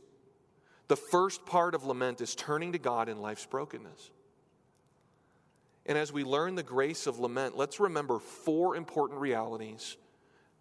the 0.86 0.96
first 0.96 1.44
part 1.46 1.74
of 1.74 1.84
lament, 1.84 2.20
is 2.20 2.34
turning 2.34 2.72
to 2.72 2.78
God 2.78 3.08
in 3.08 3.20
life's 3.20 3.44
brokenness. 3.44 4.10
And 5.84 5.98
as 5.98 6.12
we 6.12 6.22
learn 6.22 6.54
the 6.54 6.62
grace 6.62 7.06
of 7.06 7.18
lament, 7.18 7.56
let's 7.56 7.80
remember 7.80 8.18
four 8.18 8.76
important 8.76 9.20
realities 9.20 9.96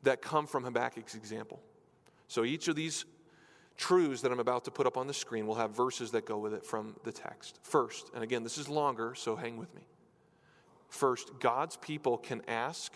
that 0.08 0.22
come 0.22 0.48
from 0.48 0.64
Habakkuk's 0.64 1.16
example. 1.16 1.62
So 2.30 2.46
each 2.46 2.70
of 2.70 2.76
these 2.76 3.04
truths 3.76 4.22
that 4.22 4.32
I'm 4.32 4.40
about 4.40 4.64
to 4.66 4.72
put 4.72 4.88
up 4.88 4.98
on 4.98 5.06
the 5.06 5.14
screen 5.14 5.46
will 5.46 5.56
have 5.56 5.72
verses 5.72 6.12
that 6.12 6.26
go 6.26 6.38
with 6.38 6.54
it 6.54 6.66
from 6.66 6.96
the 7.04 7.12
text. 7.12 7.60
First, 7.62 8.10
and 8.14 8.24
again, 8.24 8.42
this 8.42 8.58
is 8.58 8.70
longer, 8.70 9.16
so 9.16 9.36
hang 9.36 9.58
with 9.58 9.74
me. 9.76 9.82
First, 10.88 11.40
God's 11.40 11.76
people 11.76 12.18
can 12.18 12.42
ask 12.48 12.94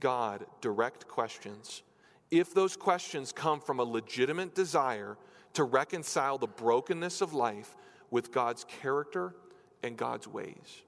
God 0.00 0.46
direct 0.62 1.06
questions 1.06 1.82
if 2.30 2.54
those 2.54 2.76
questions 2.76 3.30
come 3.30 3.60
from 3.60 3.78
a 3.78 3.84
legitimate 3.84 4.54
desire 4.54 5.18
to 5.52 5.64
reconcile 5.64 6.38
the 6.38 6.46
brokenness 6.46 7.20
of 7.20 7.34
life 7.34 7.76
with 8.10 8.32
God's 8.32 8.64
character 8.64 9.34
and 9.82 9.98
God's 9.98 10.26
ways. 10.26 10.82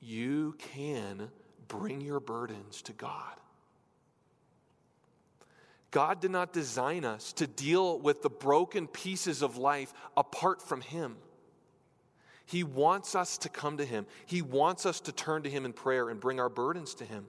You 0.00 0.56
can 0.58 1.30
bring 1.68 2.02
your 2.02 2.20
burdens 2.20 2.82
to 2.82 2.92
God. 2.92 3.38
God 5.90 6.20
did 6.20 6.30
not 6.30 6.52
design 6.52 7.04
us 7.04 7.32
to 7.34 7.46
deal 7.46 7.98
with 7.98 8.22
the 8.22 8.30
broken 8.30 8.86
pieces 8.86 9.42
of 9.42 9.56
life 9.56 9.92
apart 10.16 10.60
from 10.60 10.80
Him. 10.82 11.16
He 12.44 12.64
wants 12.64 13.14
us 13.14 13.38
to 13.38 13.48
come 13.48 13.78
to 13.78 13.84
Him. 13.84 14.06
He 14.26 14.42
wants 14.42 14.86
us 14.86 15.00
to 15.00 15.12
turn 15.12 15.42
to 15.42 15.50
Him 15.50 15.64
in 15.64 15.72
prayer 15.72 16.08
and 16.08 16.20
bring 16.20 16.40
our 16.40 16.48
burdens 16.48 16.94
to 16.96 17.04
Him. 17.04 17.26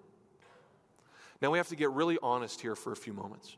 Now 1.42 1.52
we 1.52 1.58
have 1.58 1.70
to 1.70 1.76
get 1.76 1.92
really 1.92 2.18
honest 2.22 2.60
here 2.60 2.76
for 2.76 2.92
a 2.92 2.98
few 2.98 3.14
moments. 3.14 3.56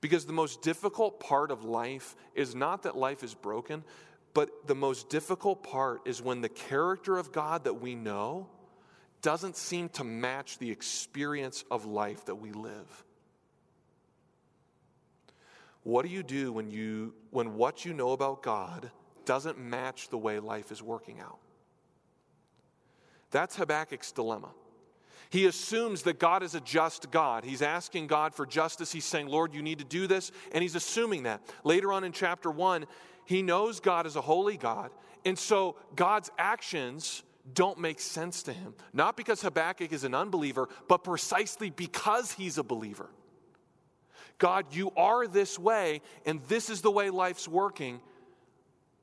Because 0.00 0.26
the 0.26 0.32
most 0.32 0.62
difficult 0.62 1.18
part 1.18 1.50
of 1.50 1.64
life 1.64 2.14
is 2.34 2.54
not 2.54 2.84
that 2.84 2.96
life 2.96 3.24
is 3.24 3.34
broken, 3.34 3.82
But 4.34 4.68
the 4.68 4.74
most 4.74 5.08
difficult 5.08 5.62
part 5.62 6.02
is 6.06 6.22
when 6.22 6.40
the 6.40 6.48
character 6.48 7.18
of 7.18 7.32
God 7.32 7.64
that 7.64 7.80
we 7.80 7.94
know 7.94 8.48
doesn't 9.22 9.56
seem 9.56 9.88
to 9.90 10.04
match 10.04 10.58
the 10.58 10.70
experience 10.70 11.64
of 11.70 11.86
life 11.86 12.24
that 12.26 12.36
we 12.36 12.52
live. 12.52 13.04
What 15.88 16.04
do 16.04 16.10
you 16.10 16.22
do 16.22 16.52
when, 16.52 16.70
you, 16.70 17.14
when 17.30 17.54
what 17.54 17.86
you 17.86 17.94
know 17.94 18.10
about 18.10 18.42
God 18.42 18.90
doesn't 19.24 19.58
match 19.58 20.10
the 20.10 20.18
way 20.18 20.38
life 20.38 20.70
is 20.70 20.82
working 20.82 21.18
out? 21.18 21.38
That's 23.30 23.56
Habakkuk's 23.56 24.12
dilemma. 24.12 24.50
He 25.30 25.46
assumes 25.46 26.02
that 26.02 26.18
God 26.18 26.42
is 26.42 26.54
a 26.54 26.60
just 26.60 27.10
God. 27.10 27.42
He's 27.42 27.62
asking 27.62 28.08
God 28.08 28.34
for 28.34 28.44
justice. 28.44 28.92
He's 28.92 29.06
saying, 29.06 29.28
Lord, 29.28 29.54
you 29.54 29.62
need 29.62 29.78
to 29.78 29.84
do 29.86 30.06
this. 30.06 30.30
And 30.52 30.60
he's 30.60 30.74
assuming 30.74 31.22
that. 31.22 31.40
Later 31.64 31.90
on 31.90 32.04
in 32.04 32.12
chapter 32.12 32.50
one, 32.50 32.84
he 33.24 33.40
knows 33.40 33.80
God 33.80 34.04
is 34.04 34.14
a 34.14 34.20
holy 34.20 34.58
God. 34.58 34.90
And 35.24 35.38
so 35.38 35.76
God's 35.96 36.30
actions 36.36 37.22
don't 37.54 37.78
make 37.78 37.98
sense 37.98 38.42
to 38.42 38.52
him. 38.52 38.74
Not 38.92 39.16
because 39.16 39.40
Habakkuk 39.40 39.90
is 39.94 40.04
an 40.04 40.14
unbeliever, 40.14 40.68
but 40.86 41.02
precisely 41.02 41.70
because 41.70 42.32
he's 42.32 42.58
a 42.58 42.62
believer. 42.62 43.08
God, 44.36 44.66
you 44.74 44.92
are 44.96 45.26
this 45.26 45.58
way, 45.58 46.02
and 46.26 46.40
this 46.48 46.68
is 46.70 46.82
the 46.82 46.90
way 46.90 47.10
life's 47.10 47.48
working. 47.48 48.00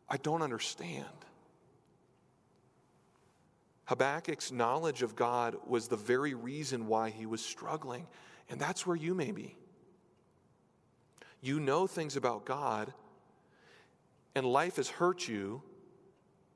I 0.08 0.18
don't 0.18 0.42
understand. 0.42 1.06
Habakkuk's 3.86 4.52
knowledge 4.52 5.02
of 5.02 5.16
God 5.16 5.56
was 5.68 5.88
the 5.88 5.98
very 5.98 6.34
reason 6.34 6.88
why 6.88 7.10
he 7.10 7.26
was 7.26 7.42
struggling. 7.42 8.08
And 8.50 8.60
that's 8.60 8.86
where 8.86 8.96
you 8.96 9.14
may 9.14 9.32
be. 9.32 9.56
You 11.42 11.60
know 11.60 11.88
things 11.88 12.16
about 12.16 12.46
God, 12.46 12.94
and 14.34 14.46
life 14.46 14.78
has 14.78 14.90
hurt 14.90 15.28
you, 15.28 15.62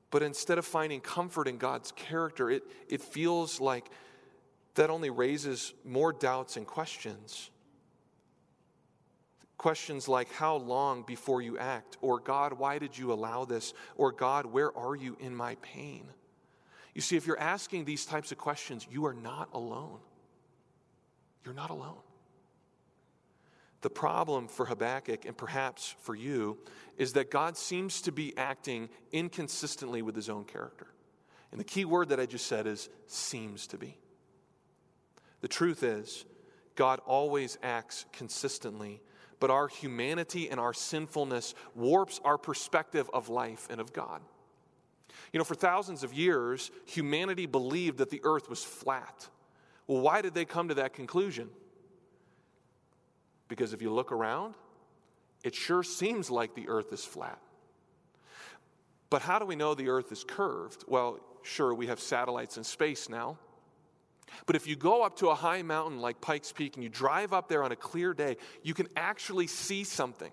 but 0.10 0.24
instead 0.24 0.58
of 0.58 0.66
finding 0.66 1.00
comfort 1.00 1.48
in 1.48 1.58
God's 1.58 1.92
character, 1.92 2.50
it, 2.50 2.64
it 2.88 3.02
feels 3.02 3.62
like 3.62 3.90
that 4.76 4.90
only 4.90 5.10
raises 5.10 5.74
more 5.86 6.12
doubts 6.12 6.58
and 6.58 6.66
questions. 6.66 7.52
Questions 9.60 10.08
like, 10.08 10.32
How 10.32 10.56
long 10.56 11.04
before 11.04 11.42
you 11.42 11.58
act? 11.58 11.98
Or, 12.00 12.18
God, 12.20 12.54
why 12.54 12.80
did 12.80 12.98
you 12.98 13.12
allow 13.12 13.44
this? 13.44 13.74
Or, 13.98 14.14
God, 14.14 14.46
where 14.46 14.76
are 14.76 14.96
you 14.96 15.18
in 15.20 15.36
my 15.36 15.56
pain? 15.56 16.06
You 16.96 17.02
see, 17.02 17.18
if 17.18 17.28
you're 17.28 17.40
asking 17.40 17.84
these 17.84 18.06
types 18.06 18.32
of 18.32 18.38
questions, 18.38 18.88
you 18.90 19.06
are 19.06 19.14
not 19.14 19.50
alone. 19.52 20.00
You're 21.44 21.54
not 21.54 21.72
alone. 21.72 22.00
The 23.82 23.90
problem 23.90 24.48
for 24.48 24.66
Habakkuk, 24.66 25.26
and 25.26 25.36
perhaps 25.36 25.94
for 26.04 26.16
you, 26.16 26.58
is 26.98 27.12
that 27.14 27.30
God 27.30 27.58
seems 27.58 28.02
to 28.04 28.14
be 28.14 28.38
acting 28.38 28.88
inconsistently 29.12 30.02
with 30.02 30.16
his 30.16 30.30
own 30.30 30.46
character. 30.46 30.88
And 31.52 31.60
the 31.60 31.66
key 31.66 31.84
word 31.84 32.10
that 32.10 32.20
I 32.20 32.26
just 32.26 32.48
said 32.48 32.66
is 32.66 32.90
seems 33.08 33.68
to 33.68 33.78
be. 33.78 33.98
The 35.42 35.50
truth 35.50 35.84
is, 35.84 36.24
God 36.76 37.02
always 37.06 37.58
acts 37.62 38.06
consistently, 38.14 39.02
but 39.40 39.50
our 39.50 39.68
humanity 39.68 40.50
and 40.50 40.60
our 40.60 40.74
sinfulness 40.74 41.56
warps 41.76 42.20
our 42.24 42.38
perspective 42.38 43.10
of 43.14 43.30
life 43.30 43.68
and 43.70 43.80
of 43.80 43.94
God. 43.94 44.22
You 45.32 45.38
know, 45.38 45.44
for 45.44 45.56
thousands 45.56 46.04
of 46.04 46.14
years, 46.14 46.72
humanity 46.86 47.46
believed 47.46 48.00
that 48.00 48.10
the 48.10 48.22
earth 48.24 48.50
was 48.50 48.64
flat. 48.64 49.28
Well, 49.88 50.02
why 50.02 50.22
did 50.22 50.34
they 50.34 50.46
come 50.46 50.70
to 50.70 50.76
that 50.76 50.94
conclusion? 50.94 51.50
Because 53.48 53.74
if 53.74 53.82
you 53.82 53.92
look 53.92 54.12
around, 54.12 54.56
it 55.44 55.56
sure 55.56 55.84
seems 55.84 56.30
like 56.30 56.56
the 56.56 56.68
earth 56.68 56.92
is 56.92 57.06
flat. 57.06 57.40
But 59.10 59.22
how 59.22 59.40
do 59.40 59.46
we 59.46 59.56
know 59.56 59.74
the 59.74 59.90
earth 59.90 60.12
is 60.12 60.24
curved? 60.24 60.84
Well, 60.88 61.20
sure, 61.42 61.74
we 61.74 61.88
have 61.88 62.00
satellites 62.00 62.58
in 62.58 62.64
space 62.64 63.10
now. 63.10 63.38
But 64.46 64.56
if 64.56 64.68
you 64.68 64.76
go 64.76 65.04
up 65.04 65.18
to 65.18 65.30
a 65.30 65.36
high 65.36 65.62
mountain 65.62 66.00
like 66.00 66.22
Pikes 66.22 66.52
Peak 66.52 66.76
and 66.76 66.84
you 66.84 66.90
drive 66.90 67.34
up 67.34 67.48
there 67.48 67.64
on 67.64 67.72
a 67.72 67.76
clear 67.76 68.14
day, 68.14 68.38
you 68.64 68.74
can 68.74 68.88
actually 68.96 69.48
see 69.48 69.84
something. 69.84 70.32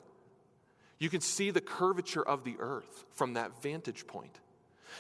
You 0.98 1.10
can 1.10 1.20
see 1.20 1.50
the 1.50 1.60
curvature 1.60 2.26
of 2.26 2.44
the 2.44 2.56
earth 2.58 3.04
from 3.12 3.34
that 3.34 3.62
vantage 3.62 4.06
point. 4.06 4.40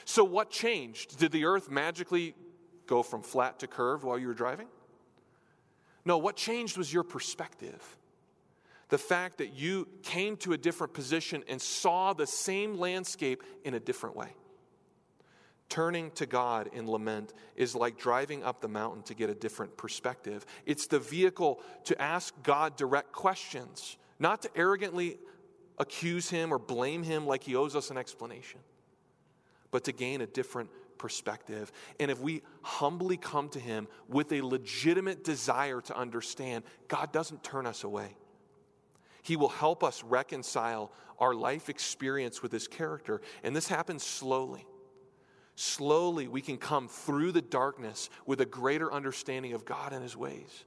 So, 0.04 0.24
what 0.24 0.50
changed? 0.50 1.18
Did 1.18 1.32
the 1.32 1.46
earth 1.46 1.70
magically 1.70 2.34
go 2.86 3.02
from 3.02 3.22
flat 3.22 3.60
to 3.60 3.66
curved 3.66 4.04
while 4.04 4.18
you 4.18 4.28
were 4.28 4.34
driving? 4.34 4.68
No, 6.04 6.18
what 6.18 6.36
changed 6.36 6.76
was 6.76 6.92
your 6.92 7.02
perspective. 7.02 7.82
The 8.88 8.98
fact 8.98 9.38
that 9.38 9.54
you 9.54 9.88
came 10.02 10.36
to 10.38 10.52
a 10.52 10.58
different 10.58 10.92
position 10.92 11.42
and 11.48 11.60
saw 11.60 12.12
the 12.12 12.26
same 12.26 12.78
landscape 12.78 13.42
in 13.64 13.74
a 13.74 13.80
different 13.80 14.14
way. 14.14 14.28
Turning 15.68 16.10
to 16.12 16.26
God 16.26 16.70
in 16.72 16.88
lament 16.88 17.32
is 17.56 17.74
like 17.74 17.98
driving 17.98 18.44
up 18.44 18.60
the 18.60 18.68
mountain 18.68 19.02
to 19.04 19.14
get 19.14 19.30
a 19.30 19.34
different 19.34 19.76
perspective. 19.76 20.46
It's 20.64 20.86
the 20.86 21.00
vehicle 21.00 21.60
to 21.84 22.00
ask 22.00 22.34
God 22.42 22.76
direct 22.76 23.12
questions, 23.12 23.96
not 24.18 24.42
to 24.42 24.50
arrogantly 24.56 25.18
accuse 25.78 26.30
Him 26.30 26.52
or 26.52 26.58
blame 26.58 27.02
Him 27.02 27.26
like 27.26 27.42
He 27.42 27.56
owes 27.56 27.74
us 27.74 27.90
an 27.90 27.98
explanation 27.98 28.60
but 29.70 29.84
to 29.84 29.92
gain 29.92 30.22
a 30.22 30.26
different 30.26 30.70
perspective. 30.98 31.70
And 32.00 32.10
if 32.10 32.18
we 32.18 32.42
humbly 32.62 33.16
come 33.16 33.48
to 33.50 33.60
Him 33.60 33.88
with 34.08 34.32
a 34.32 34.40
legitimate 34.40 35.24
desire 35.24 35.80
to 35.82 35.96
understand, 35.96 36.64
God 36.88 37.12
doesn't 37.12 37.44
turn 37.44 37.66
us 37.66 37.84
away. 37.84 38.16
He 39.22 39.36
will 39.36 39.50
help 39.50 39.84
us 39.84 40.02
reconcile 40.02 40.92
our 41.18 41.34
life 41.34 41.68
experience 41.68 42.42
with 42.42 42.52
His 42.52 42.68
character. 42.68 43.20
And 43.42 43.54
this 43.54 43.68
happens 43.68 44.02
slowly. 44.02 44.66
Slowly, 45.56 46.28
we 46.28 46.42
can 46.42 46.58
come 46.58 46.86
through 46.86 47.32
the 47.32 47.42
darkness 47.42 48.10
with 48.26 48.42
a 48.42 48.46
greater 48.46 48.92
understanding 48.92 49.54
of 49.54 49.64
God 49.64 49.94
and 49.94 50.02
His 50.02 50.14
ways. 50.14 50.64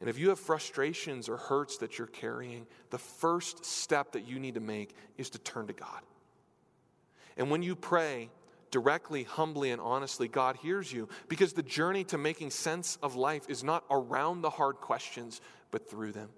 And 0.00 0.08
if 0.08 0.18
you 0.18 0.28
have 0.28 0.38
frustrations 0.38 1.28
or 1.28 1.36
hurts 1.36 1.78
that 1.78 1.98
you're 1.98 2.06
carrying, 2.06 2.66
the 2.90 2.98
first 2.98 3.64
step 3.64 4.12
that 4.12 4.28
you 4.28 4.38
need 4.38 4.54
to 4.54 4.60
make 4.60 4.94
is 5.18 5.30
to 5.30 5.38
turn 5.38 5.66
to 5.66 5.72
God. 5.72 6.00
And 7.36 7.50
when 7.50 7.62
you 7.62 7.74
pray 7.74 8.30
directly, 8.70 9.24
humbly, 9.24 9.70
and 9.72 9.80
honestly, 9.80 10.28
God 10.28 10.56
hears 10.56 10.92
you 10.92 11.08
because 11.28 11.54
the 11.54 11.62
journey 11.62 12.04
to 12.04 12.18
making 12.18 12.50
sense 12.50 12.98
of 13.02 13.16
life 13.16 13.46
is 13.48 13.64
not 13.64 13.84
around 13.90 14.42
the 14.42 14.50
hard 14.50 14.76
questions, 14.76 15.40
but 15.72 15.90
through 15.90 16.12
them. 16.12 16.28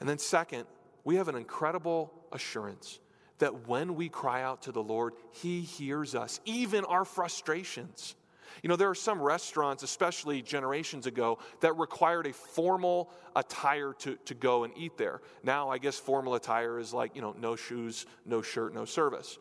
And 0.00 0.08
then, 0.08 0.18
second, 0.18 0.64
we 1.04 1.16
have 1.16 1.28
an 1.28 1.36
incredible 1.36 2.12
assurance 2.32 2.98
that 3.38 3.68
when 3.68 3.94
we 3.94 4.08
cry 4.08 4.42
out 4.42 4.62
to 4.62 4.72
the 4.72 4.82
Lord, 4.82 5.14
He 5.32 5.60
hears 5.60 6.14
us, 6.14 6.40
even 6.44 6.84
our 6.84 7.04
frustrations. 7.04 8.14
You 8.62 8.68
know, 8.68 8.76
there 8.76 8.88
are 8.88 8.94
some 8.94 9.20
restaurants, 9.20 9.82
especially 9.82 10.40
generations 10.42 11.06
ago, 11.06 11.38
that 11.60 11.76
required 11.76 12.26
a 12.26 12.32
formal 12.32 13.10
attire 13.34 13.92
to, 14.00 14.16
to 14.24 14.34
go 14.34 14.64
and 14.64 14.72
eat 14.76 14.96
there. 14.96 15.20
Now, 15.42 15.68
I 15.68 15.78
guess 15.78 15.98
formal 15.98 16.34
attire 16.34 16.78
is 16.78 16.92
like, 16.92 17.14
you 17.14 17.22
know, 17.22 17.34
no 17.38 17.56
shoes, 17.56 18.06
no 18.24 18.42
shirt, 18.42 18.74
no 18.74 18.84
service. 18.84 19.38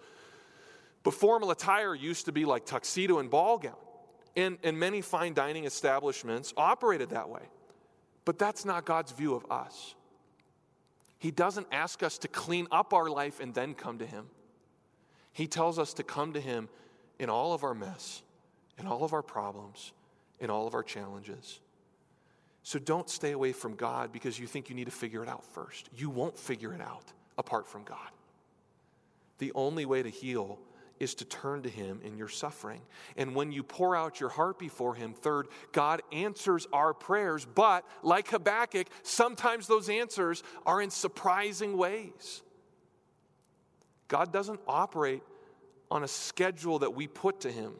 But 1.03 1.13
formal 1.13 1.51
attire 1.51 1.95
used 1.95 2.25
to 2.25 2.31
be 2.31 2.45
like 2.45 2.65
tuxedo 2.65 3.19
and 3.19 3.29
ball 3.29 3.57
gown. 3.57 3.75
And, 4.35 4.57
and 4.63 4.77
many 4.77 5.01
fine 5.01 5.33
dining 5.33 5.63
establishments 5.63 6.53
operated 6.57 7.11
that 7.11 7.29
way. 7.29 7.43
But 8.25 8.37
that's 8.37 8.65
not 8.65 8.85
God's 8.85 9.11
view 9.13 9.33
of 9.35 9.49
us. 9.49 9.95
He 11.17 11.31
doesn't 11.31 11.67
ask 11.71 12.03
us 12.03 12.17
to 12.19 12.27
clean 12.27 12.67
up 12.71 12.93
our 12.93 13.09
life 13.09 13.39
and 13.39 13.53
then 13.53 13.73
come 13.73 13.99
to 13.99 14.05
Him. 14.05 14.27
He 15.31 15.47
tells 15.47 15.79
us 15.79 15.93
to 15.95 16.03
come 16.03 16.33
to 16.33 16.41
Him 16.41 16.69
in 17.19 17.29
all 17.29 17.53
of 17.53 17.63
our 17.63 17.73
mess, 17.73 18.21
in 18.77 18.87
all 18.87 19.03
of 19.03 19.13
our 19.13 19.21
problems, 19.21 19.91
in 20.39 20.49
all 20.49 20.67
of 20.67 20.73
our 20.73 20.83
challenges. 20.83 21.59
So 22.63 22.79
don't 22.79 23.09
stay 23.09 23.31
away 23.31 23.51
from 23.51 23.75
God 23.75 24.11
because 24.11 24.39
you 24.39 24.47
think 24.47 24.69
you 24.69 24.75
need 24.75 24.85
to 24.85 24.91
figure 24.91 25.21
it 25.21 25.29
out 25.29 25.45
first. 25.45 25.89
You 25.95 26.09
won't 26.09 26.37
figure 26.37 26.73
it 26.73 26.81
out 26.81 27.13
apart 27.37 27.67
from 27.67 27.83
God. 27.83 28.09
The 29.37 29.51
only 29.53 29.85
way 29.85 30.01
to 30.01 30.09
heal 30.09 30.59
is 30.99 31.15
to 31.15 31.25
turn 31.25 31.63
to 31.63 31.69
Him 31.69 31.99
in 32.03 32.17
your 32.17 32.27
suffering. 32.27 32.81
And 33.17 33.35
when 33.35 33.51
you 33.51 33.63
pour 33.63 33.95
out 33.95 34.19
your 34.19 34.29
heart 34.29 34.57
before 34.57 34.95
Him, 34.95 35.13
third, 35.13 35.47
God 35.71 36.01
answers 36.11 36.67
our 36.71 36.93
prayers, 36.93 37.45
but 37.45 37.85
like 38.01 38.29
Habakkuk, 38.29 38.87
sometimes 39.03 39.67
those 39.67 39.89
answers 39.89 40.43
are 40.65 40.81
in 40.81 40.89
surprising 40.89 41.77
ways. 41.77 42.41
God 44.07 44.31
doesn't 44.31 44.59
operate 44.67 45.23
on 45.91 46.03
a 46.03 46.07
schedule 46.07 46.79
that 46.79 46.93
we 46.93 47.07
put 47.07 47.41
to 47.41 47.51
Him, 47.51 47.73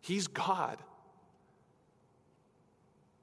He's 0.00 0.26
God. 0.26 0.78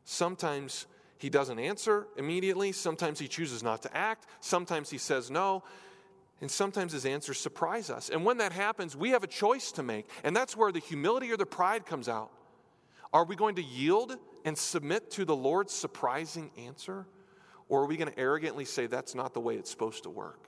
Sometimes 0.05 0.87
He 1.17 1.29
doesn't 1.29 1.59
answer 1.59 2.07
immediately, 2.17 2.71
sometimes 2.71 3.19
He 3.19 3.27
chooses 3.27 3.61
not 3.61 3.81
to 3.83 3.95
act, 3.95 4.25
sometimes 4.39 4.89
He 4.89 4.97
says 4.97 5.29
no. 5.29 5.63
And 6.41 6.49
sometimes 6.49 6.93
his 6.93 7.05
answers 7.05 7.37
surprise 7.37 7.89
us. 7.89 8.09
And 8.09 8.23
when 8.23 8.37
that 8.37 8.51
happens, 8.51 8.95
we 8.95 9.09
have 9.09 9.23
a 9.23 9.27
choice 9.27 9.71
to 9.73 9.83
make. 9.83 10.07
And 10.23 10.35
that's 10.35 10.55
where 10.55 10.71
the 10.71 10.79
humility 10.79 11.31
or 11.31 11.37
the 11.37 11.45
pride 11.45 11.85
comes 11.85 12.07
out. 12.07 12.31
Are 13.11 13.25
we 13.25 13.35
going 13.35 13.55
to 13.55 13.63
yield 13.63 14.15
and 14.45 14.57
submit 14.57 15.11
to 15.11 15.25
the 15.25 15.35
Lord's 15.35 15.73
surprising 15.73 16.51
answer? 16.57 17.05
Or 17.67 17.83
are 17.83 17.85
we 17.85 17.97
going 17.97 18.11
to 18.11 18.19
arrogantly 18.19 18.65
say 18.65 18.87
that's 18.87 19.15
not 19.15 19.33
the 19.33 19.41
way 19.41 19.55
it's 19.55 19.69
supposed 19.69 20.03
to 20.03 20.09
work? 20.09 20.47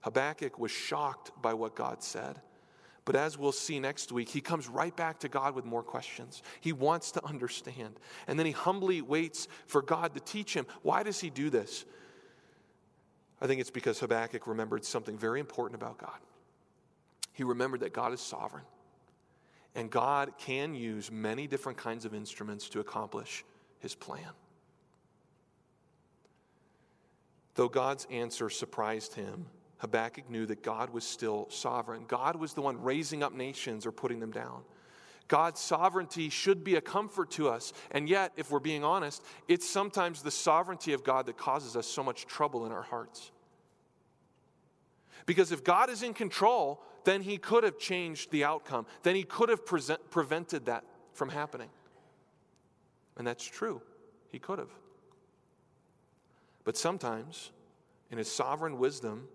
Habakkuk 0.00 0.58
was 0.58 0.70
shocked 0.70 1.32
by 1.40 1.54
what 1.54 1.74
God 1.74 2.02
said. 2.02 2.40
But 3.04 3.16
as 3.16 3.38
we'll 3.38 3.52
see 3.52 3.80
next 3.80 4.12
week, 4.12 4.30
he 4.30 4.40
comes 4.40 4.68
right 4.68 4.94
back 4.96 5.20
to 5.20 5.28
God 5.28 5.54
with 5.54 5.66
more 5.66 5.82
questions. 5.82 6.42
He 6.60 6.72
wants 6.72 7.10
to 7.12 7.24
understand. 7.24 8.00
And 8.26 8.38
then 8.38 8.46
he 8.46 8.52
humbly 8.52 9.02
waits 9.02 9.48
for 9.66 9.82
God 9.82 10.14
to 10.14 10.20
teach 10.20 10.54
him. 10.54 10.66
Why 10.82 11.02
does 11.02 11.20
he 11.20 11.28
do 11.28 11.50
this? 11.50 11.84
I 13.44 13.46
think 13.46 13.60
it's 13.60 13.70
because 13.70 14.00
Habakkuk 14.00 14.46
remembered 14.46 14.86
something 14.86 15.18
very 15.18 15.38
important 15.38 15.80
about 15.80 15.98
God. 15.98 16.16
He 17.34 17.44
remembered 17.44 17.80
that 17.80 17.92
God 17.92 18.14
is 18.14 18.20
sovereign, 18.22 18.64
and 19.74 19.90
God 19.90 20.32
can 20.38 20.74
use 20.74 21.12
many 21.12 21.46
different 21.46 21.76
kinds 21.76 22.06
of 22.06 22.14
instruments 22.14 22.70
to 22.70 22.80
accomplish 22.80 23.44
his 23.80 23.94
plan. 23.94 24.30
Though 27.54 27.68
God's 27.68 28.06
answer 28.10 28.48
surprised 28.48 29.12
him, 29.12 29.44
Habakkuk 29.76 30.30
knew 30.30 30.46
that 30.46 30.62
God 30.62 30.88
was 30.88 31.04
still 31.04 31.46
sovereign. 31.50 32.06
God 32.08 32.36
was 32.36 32.54
the 32.54 32.62
one 32.62 32.82
raising 32.82 33.22
up 33.22 33.34
nations 33.34 33.84
or 33.84 33.92
putting 33.92 34.20
them 34.20 34.32
down. 34.32 34.62
God's 35.28 35.60
sovereignty 35.60 36.30
should 36.30 36.64
be 36.64 36.76
a 36.76 36.80
comfort 36.80 37.30
to 37.32 37.50
us. 37.50 37.74
And 37.90 38.08
yet, 38.08 38.32
if 38.36 38.50
we're 38.50 38.58
being 38.58 38.84
honest, 38.84 39.22
it's 39.48 39.68
sometimes 39.68 40.22
the 40.22 40.30
sovereignty 40.30 40.94
of 40.94 41.04
God 41.04 41.26
that 41.26 41.36
causes 41.36 41.76
us 41.76 41.86
so 41.86 42.02
much 42.02 42.24
trouble 42.26 42.64
in 42.64 42.72
our 42.72 42.82
hearts. 42.82 43.30
Because 45.26 45.52
if 45.52 45.64
God 45.64 45.90
is 45.90 46.02
in 46.02 46.14
control, 46.14 46.82
then 47.04 47.22
He 47.22 47.38
could 47.38 47.64
have 47.64 47.78
changed 47.78 48.30
the 48.30 48.44
outcome. 48.44 48.86
Then 49.02 49.16
He 49.16 49.24
could 49.24 49.48
have 49.48 49.64
present, 49.64 50.10
prevented 50.10 50.66
that 50.66 50.84
from 51.12 51.28
happening. 51.28 51.70
And 53.16 53.26
that's 53.26 53.44
true. 53.44 53.80
He 54.30 54.38
could 54.38 54.58
have. 54.58 54.70
But 56.64 56.76
sometimes, 56.76 57.52
in 58.10 58.18
His 58.18 58.30
sovereign 58.30 58.78
wisdom, 58.78 59.28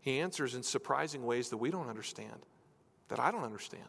He 0.00 0.20
answers 0.20 0.54
in 0.54 0.62
surprising 0.62 1.24
ways 1.24 1.50
that 1.50 1.58
we 1.58 1.70
don't 1.70 1.88
understand, 1.88 2.46
that 3.08 3.18
I 3.20 3.30
don't 3.30 3.44
understand. 3.44 3.88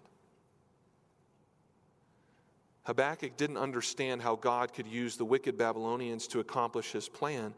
Habakkuk 2.86 3.38
didn't 3.38 3.58
understand 3.58 4.22
how 4.22 4.36
God 4.36 4.74
could 4.74 4.88
use 4.88 5.16
the 5.16 5.26
wicked 5.26 5.58
Babylonians 5.58 6.28
to 6.28 6.40
accomplish 6.40 6.92
his 6.92 7.08
plan. 7.08 7.54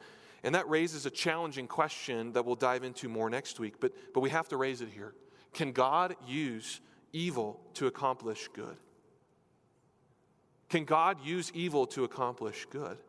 And 0.45 0.53
that 0.53 0.69
raises 0.69 1.07
a 1.07 1.09
challenging 1.09 1.67
question 1.67 2.33
that 2.33 2.45
we'll 2.45 2.55
dive 2.55 2.83
into 2.83 3.09
more 3.09 3.31
next 3.31 3.59
week, 3.59 3.79
but, 3.79 3.91
but 4.13 4.19
we 4.19 4.29
have 4.29 4.47
to 4.49 4.57
raise 4.57 4.79
it 4.79 4.89
here. 4.93 5.15
Can 5.53 5.71
God 5.71 6.15
use 6.27 6.81
evil 7.11 7.59
to 7.73 7.87
accomplish 7.87 8.47
good? 8.53 8.77
Can 10.69 10.85
God 10.85 11.17
use 11.25 11.51
evil 11.55 11.87
to 11.87 12.03
accomplish 12.03 12.67
good? 12.69 12.99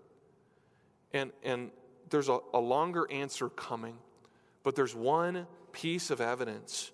And, 1.12 1.31
and 1.44 1.70
there's 2.09 2.31
a, 2.31 2.38
a 2.55 2.59
longer 2.59 3.07
answer 3.12 3.51
coming, 3.51 3.99
but 4.62 4.75
there's 4.75 4.94
one 4.94 5.46
piece 5.72 6.11
of 6.11 6.22
evidence 6.22 6.90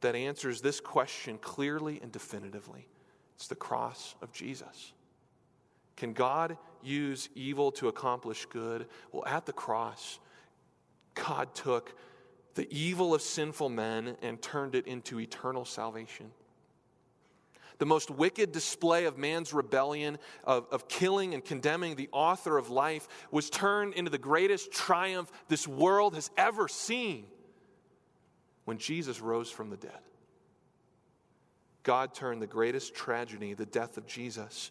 that 0.00 0.16
answers 0.16 0.60
this 0.60 0.80
question 0.80 1.38
clearly 1.38 2.00
and 2.02 2.10
definitively 2.10 2.88
it's 3.36 3.46
the 3.46 3.54
cross 3.54 4.16
of 4.22 4.32
Jesus. 4.32 4.92
Can 5.96 6.12
God 6.12 6.56
use 6.82 7.28
evil 7.34 7.72
to 7.72 7.88
accomplish 7.88 8.46
good? 8.46 8.86
Well, 9.12 9.24
at 9.26 9.46
the 9.46 9.52
cross, 9.52 10.18
God 11.14 11.54
took 11.54 11.94
the 12.54 12.68
evil 12.70 13.14
of 13.14 13.22
sinful 13.22 13.68
men 13.68 14.16
and 14.22 14.40
turned 14.40 14.74
it 14.74 14.86
into 14.86 15.20
eternal 15.20 15.64
salvation. 15.64 16.30
The 17.78 17.86
most 17.86 18.10
wicked 18.10 18.52
display 18.52 19.04
of 19.04 19.18
man's 19.18 19.52
rebellion, 19.52 20.18
of, 20.44 20.66
of 20.70 20.86
killing 20.88 21.34
and 21.34 21.44
condemning 21.44 21.96
the 21.96 22.08
author 22.12 22.56
of 22.56 22.70
life, 22.70 23.08
was 23.32 23.50
turned 23.50 23.94
into 23.94 24.10
the 24.10 24.18
greatest 24.18 24.70
triumph 24.70 25.30
this 25.48 25.66
world 25.66 26.14
has 26.14 26.30
ever 26.36 26.68
seen 26.68 27.26
when 28.64 28.78
Jesus 28.78 29.20
rose 29.20 29.50
from 29.50 29.70
the 29.70 29.76
dead. 29.76 29.98
God 31.82 32.14
turned 32.14 32.40
the 32.40 32.46
greatest 32.46 32.94
tragedy, 32.94 33.54
the 33.54 33.66
death 33.66 33.98
of 33.98 34.06
Jesus, 34.06 34.70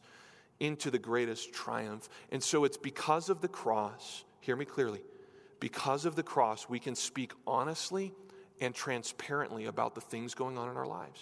into 0.60 0.92
the 0.92 1.00
greatest 1.00 1.54
triumph. 1.54 2.08
And 2.32 2.42
so 2.42 2.63
it's 2.63 2.78
because 2.78 3.30
of 3.30 3.42
the 3.42 3.48
cross, 3.48 4.24
hear 4.42 4.56
me 4.56 4.66
clearly, 4.66 5.02
because 5.60 6.06
of 6.06 6.16
the 6.16 6.24
cross, 6.24 6.68
we 6.70 6.80
can 6.80 6.96
speak 6.96 7.32
honestly 7.48 8.13
and 8.60 8.74
transparently 8.74 9.66
about 9.66 9.96
the 9.96 10.02
things 10.02 10.34
going 10.34 10.58
on 10.58 10.70
in 10.70 10.78
our 10.78 10.86
lives. 10.86 11.22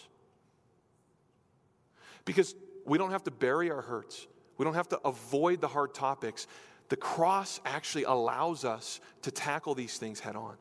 Because 2.26 2.56
we 2.86 2.98
don't 2.98 3.12
have 3.12 3.24
to 3.24 3.32
bury 3.32 3.72
our 3.72 3.82
hurts, 3.82 4.28
we 4.58 4.66
don't 4.66 4.76
have 4.76 4.90
to 4.90 5.00
avoid 5.06 5.62
the 5.62 5.68
hard 5.68 5.94
topics. 5.94 6.48
The 6.90 6.98
cross 6.98 7.62
actually 7.66 8.04
allows 8.04 8.66
us 8.66 9.00
to 9.22 9.32
tackle 9.32 9.76
these 9.76 9.98
things 9.98 10.20
head 10.20 10.36
on 10.36 10.56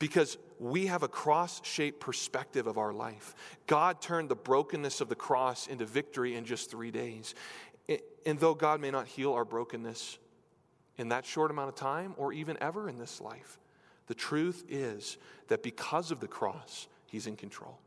because 0.00 0.38
we 0.58 0.86
have 0.86 1.04
a 1.04 1.08
cross 1.08 1.60
shaped 1.62 2.00
perspective 2.00 2.66
of 2.66 2.78
our 2.78 2.92
life. 2.92 3.34
God 3.68 4.00
turned 4.00 4.28
the 4.28 4.34
brokenness 4.34 5.00
of 5.00 5.08
the 5.08 5.14
cross 5.14 5.68
into 5.68 5.86
victory 5.86 6.34
in 6.34 6.44
just 6.44 6.70
three 6.70 6.90
days. 6.90 7.36
And 8.26 8.40
though 8.40 8.54
God 8.54 8.80
may 8.80 8.90
not 8.90 9.06
heal 9.06 9.32
our 9.34 9.44
brokenness 9.44 10.18
in 10.96 11.10
that 11.10 11.24
short 11.24 11.50
amount 11.50 11.68
of 11.68 11.74
time 11.76 12.14
or 12.16 12.32
even 12.32 12.56
ever 12.60 12.88
in 12.88 12.98
this 12.98 13.20
life, 13.20 13.58
the 14.06 14.14
truth 14.14 14.64
is 14.68 15.18
that 15.48 15.62
because 15.62 16.10
of 16.10 16.18
the 16.18 16.26
cross, 16.26 16.88
He's 17.06 17.26
in 17.26 17.36
control. 17.36 17.78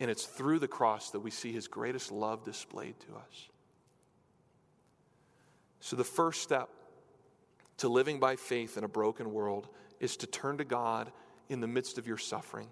And 0.00 0.10
it's 0.10 0.24
through 0.24 0.58
the 0.58 0.68
cross 0.68 1.10
that 1.10 1.20
we 1.20 1.30
see 1.30 1.52
His 1.52 1.68
greatest 1.68 2.10
love 2.10 2.44
displayed 2.44 2.94
to 3.00 3.16
us. 3.16 3.48
So, 5.80 5.96
the 5.96 6.04
first 6.04 6.42
step 6.42 6.68
to 7.78 7.88
living 7.88 8.20
by 8.20 8.36
faith 8.36 8.76
in 8.76 8.84
a 8.84 8.88
broken 8.88 9.32
world 9.32 9.68
is 10.00 10.16
to 10.16 10.26
turn 10.26 10.58
to 10.58 10.64
God 10.64 11.12
in 11.48 11.60
the 11.60 11.68
midst 11.68 11.98
of 11.98 12.06
your 12.06 12.18
suffering. 12.18 12.68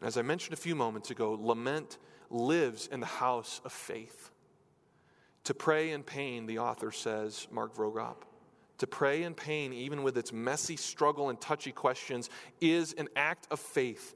And 0.00 0.08
as 0.08 0.16
I 0.16 0.22
mentioned 0.22 0.54
a 0.54 0.56
few 0.56 0.74
moments 0.74 1.10
ago, 1.10 1.38
lament 1.40 1.98
lives 2.30 2.86
in 2.86 3.00
the 3.00 3.06
house 3.06 3.60
of 3.64 3.72
faith. 3.72 4.30
To 5.44 5.54
pray 5.54 5.90
in 5.90 6.02
pain, 6.02 6.46
the 6.46 6.58
author 6.58 6.90
says, 6.90 7.46
Mark 7.50 7.74
Vroegop, 7.76 8.22
to 8.78 8.86
pray 8.86 9.22
in 9.22 9.34
pain, 9.34 9.72
even 9.72 10.02
with 10.02 10.18
its 10.18 10.32
messy 10.32 10.76
struggle 10.76 11.28
and 11.30 11.40
touchy 11.40 11.72
questions, 11.72 12.28
is 12.60 12.92
an 12.94 13.08
act 13.14 13.46
of 13.50 13.60
faith 13.60 14.14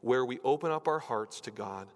where 0.00 0.24
we 0.24 0.38
open 0.44 0.70
up 0.70 0.86
our 0.86 0.98
hearts 0.98 1.40
to 1.42 1.50
God. 1.50 1.88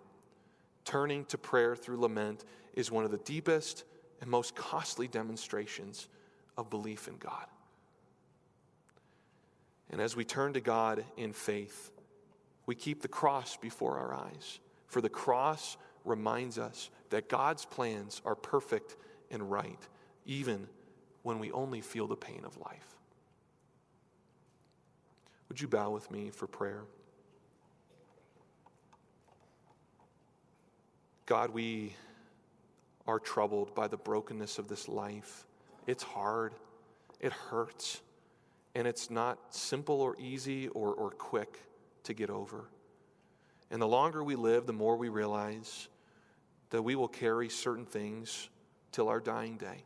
Turning 0.84 1.24
to 1.26 1.38
prayer 1.38 1.76
through 1.76 2.00
lament 2.00 2.44
is 2.74 2.90
one 2.90 3.04
of 3.04 3.10
the 3.10 3.18
deepest 3.18 3.84
and 4.20 4.30
most 4.30 4.54
costly 4.54 5.08
demonstrations 5.08 6.08
of 6.56 6.70
belief 6.70 7.06
in 7.06 7.16
God. 7.18 7.46
And 9.90 10.00
as 10.00 10.14
we 10.14 10.24
turn 10.24 10.52
to 10.52 10.60
God 10.60 11.04
in 11.16 11.32
faith, 11.32 11.90
we 12.66 12.74
keep 12.74 13.02
the 13.02 13.08
cross 13.08 13.56
before 13.56 13.98
our 13.98 14.14
eyes. 14.14 14.60
For 14.86 15.00
the 15.00 15.08
cross 15.08 15.76
reminds 16.04 16.58
us 16.58 16.90
that 17.10 17.28
God's 17.28 17.64
plans 17.64 18.22
are 18.24 18.34
perfect 18.34 18.96
and 19.30 19.50
right, 19.50 19.80
even 20.24 20.68
when 21.22 21.38
we 21.38 21.50
only 21.52 21.80
feel 21.80 22.06
the 22.06 22.16
pain 22.16 22.42
of 22.44 22.56
life. 22.58 22.96
Would 25.48 25.60
you 25.60 25.68
bow 25.68 25.90
with 25.90 26.10
me 26.10 26.30
for 26.30 26.46
prayer? 26.46 26.84
God, 31.26 31.50
we 31.50 31.94
are 33.06 33.18
troubled 33.18 33.74
by 33.74 33.88
the 33.88 33.96
brokenness 33.96 34.58
of 34.58 34.68
this 34.68 34.88
life. 34.88 35.44
It's 35.86 36.02
hard, 36.02 36.54
it 37.20 37.32
hurts 37.32 38.00
and 38.74 38.86
it's 38.86 39.10
not 39.10 39.54
simple 39.54 40.00
or 40.00 40.16
easy 40.18 40.68
or, 40.68 40.94
or 40.94 41.10
quick 41.10 41.58
to 42.04 42.14
get 42.14 42.30
over. 42.30 42.68
And 43.70 43.80
the 43.80 43.88
longer 43.88 44.22
we 44.22 44.36
live, 44.36 44.66
the 44.66 44.72
more 44.72 44.96
we 44.96 45.08
realize 45.08 45.88
that 46.70 46.82
we 46.82 46.94
will 46.94 47.08
carry 47.08 47.48
certain 47.48 47.86
things 47.86 48.48
till 48.92 49.08
our 49.08 49.20
dying 49.20 49.56
day. 49.56 49.84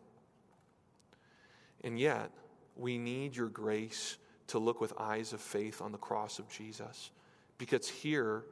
And 1.83 1.99
yet, 1.99 2.31
we 2.77 2.99
need 2.99 3.37
your 3.37 3.49
grace 3.49 4.17
to 4.49 4.59
look 4.59 4.81
with 4.81 4.93
eyes 4.99 5.33
of 5.33 5.41
faith 5.41 5.81
on 5.81 5.93
the 5.93 5.99
cross 5.99 6.39
of 6.39 6.49
Jesus. 6.49 7.11
Because 7.59 7.89
here, 7.89 8.45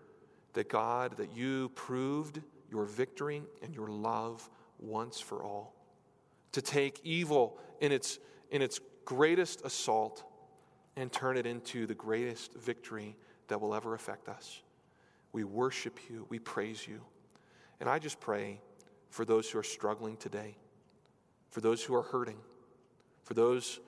that 0.55 0.69
God, 0.69 1.17
that 1.17 1.35
you 1.35 1.71
proved 1.71 2.41
your 2.71 2.85
victory 2.85 3.43
and 3.63 3.75
your 3.75 3.89
love 3.89 4.49
once 4.79 5.21
for 5.21 5.43
all. 5.43 5.75
To 6.53 6.63
take 6.63 7.01
evil 7.05 7.59
in 7.81 7.93
its, 7.93 8.19
in 8.51 8.63
its 8.63 8.81
greatest 9.05 9.65
assault 9.65 10.25
and 10.97 11.11
turn 11.11 11.37
it 11.37 11.47
into 11.47 11.87
the 11.87 11.95
greatest 11.95 12.55
victory 12.55 13.17
that 13.49 13.61
will 13.61 13.75
ever 13.75 13.95
affect 13.95 14.29
us. 14.29 14.63
We 15.33 15.45
worship 15.45 15.99
you, 16.11 16.27
we 16.29 16.39
praise 16.39 16.87
you. 16.87 17.01
And 17.81 17.89
I 17.89 17.99
just 17.99 18.21
pray 18.21 18.61
for 19.11 19.25
those 19.25 19.51
who 19.51 19.59
are 19.59 19.65
struggling 19.65 20.17
today, 20.17 20.57
for 21.51 21.61
those 21.61 21.83
who 21.83 21.95
are 21.95 22.03
hurting, 22.03 22.39
for 23.25 23.35
those 23.35 23.81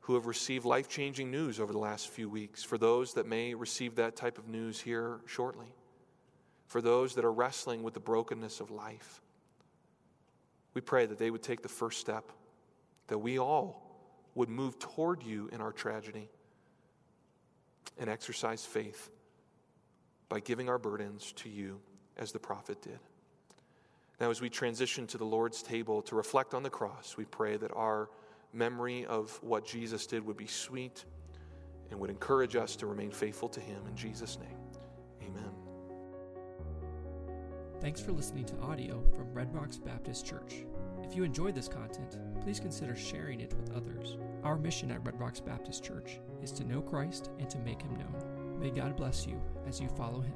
who 0.00 0.14
have 0.14 0.26
received 0.26 0.64
life 0.64 0.88
changing 0.88 1.30
news 1.30 1.58
over 1.58 1.72
the 1.72 1.78
last 1.78 2.08
few 2.08 2.28
weeks, 2.28 2.62
for 2.62 2.78
those 2.78 3.14
that 3.14 3.26
may 3.26 3.54
receive 3.54 3.96
that 3.96 4.14
type 4.16 4.38
of 4.38 4.48
news 4.48 4.80
here 4.80 5.20
shortly, 5.26 5.74
for 6.68 6.80
those 6.80 7.14
that 7.14 7.24
are 7.24 7.32
wrestling 7.32 7.82
with 7.82 7.94
the 7.94 8.00
brokenness 8.00 8.60
of 8.60 8.70
life. 8.70 9.20
We 10.74 10.80
pray 10.80 11.06
that 11.06 11.18
they 11.18 11.30
would 11.30 11.42
take 11.42 11.62
the 11.62 11.68
first 11.68 12.00
step, 12.00 12.30
that 13.08 13.18
we 13.18 13.38
all 13.38 13.85
would 14.36 14.48
move 14.48 14.78
toward 14.78 15.24
you 15.24 15.48
in 15.52 15.60
our 15.60 15.72
tragedy. 15.72 16.30
and 17.98 18.10
exercise 18.10 18.62
faith 18.64 19.08
by 20.28 20.38
giving 20.40 20.68
our 20.68 20.78
burdens 20.78 21.32
to 21.32 21.48
you 21.48 21.80
as 22.18 22.30
the 22.30 22.38
prophet 22.38 22.82
did. 22.82 22.98
Now, 24.20 24.30
as 24.30 24.42
we 24.42 24.50
transition 24.50 25.06
to 25.08 25.18
the 25.18 25.24
Lord's 25.24 25.62
table 25.62 26.02
to 26.02 26.14
reflect 26.14 26.52
on 26.52 26.62
the 26.62 26.68
cross, 26.68 27.16
we 27.16 27.24
pray 27.24 27.56
that 27.56 27.72
our 27.74 28.10
memory 28.52 29.06
of 29.06 29.38
what 29.42 29.64
Jesus 29.64 30.06
did 30.06 30.26
would 30.26 30.36
be 30.36 30.46
sweet 30.46 31.06
and 31.90 31.98
would 32.00 32.10
encourage 32.10 32.54
us 32.56 32.76
to 32.76 32.86
remain 32.86 33.10
faithful 33.10 33.48
to 33.48 33.60
Him. 33.60 33.86
In 33.86 33.96
Jesus' 33.96 34.38
name, 34.38 34.58
amen. 35.22 35.50
Thanks 37.80 38.00
for 38.00 38.12
listening 38.12 38.44
to 38.46 38.58
audio 38.60 39.02
from 39.14 39.32
Red 39.32 39.54
Rocks 39.54 39.78
Baptist 39.78 40.26
Church. 40.26 40.64
If 41.08 41.14
you 41.14 41.22
enjoyed 41.22 41.54
this 41.54 41.68
content, 41.68 42.18
please 42.42 42.58
consider 42.58 42.96
sharing 42.96 43.40
it 43.40 43.54
with 43.54 43.74
others. 43.76 44.16
Our 44.42 44.58
mission 44.58 44.90
at 44.90 45.04
Red 45.06 45.18
Rocks 45.20 45.40
Baptist 45.40 45.84
Church 45.84 46.18
is 46.42 46.50
to 46.52 46.64
know 46.64 46.82
Christ 46.82 47.30
and 47.38 47.48
to 47.48 47.58
make 47.58 47.80
him 47.80 47.96
known. 47.96 48.58
May 48.58 48.70
God 48.70 48.96
bless 48.96 49.26
you 49.26 49.40
as 49.68 49.80
you 49.80 49.88
follow 49.88 50.20
him. 50.20 50.34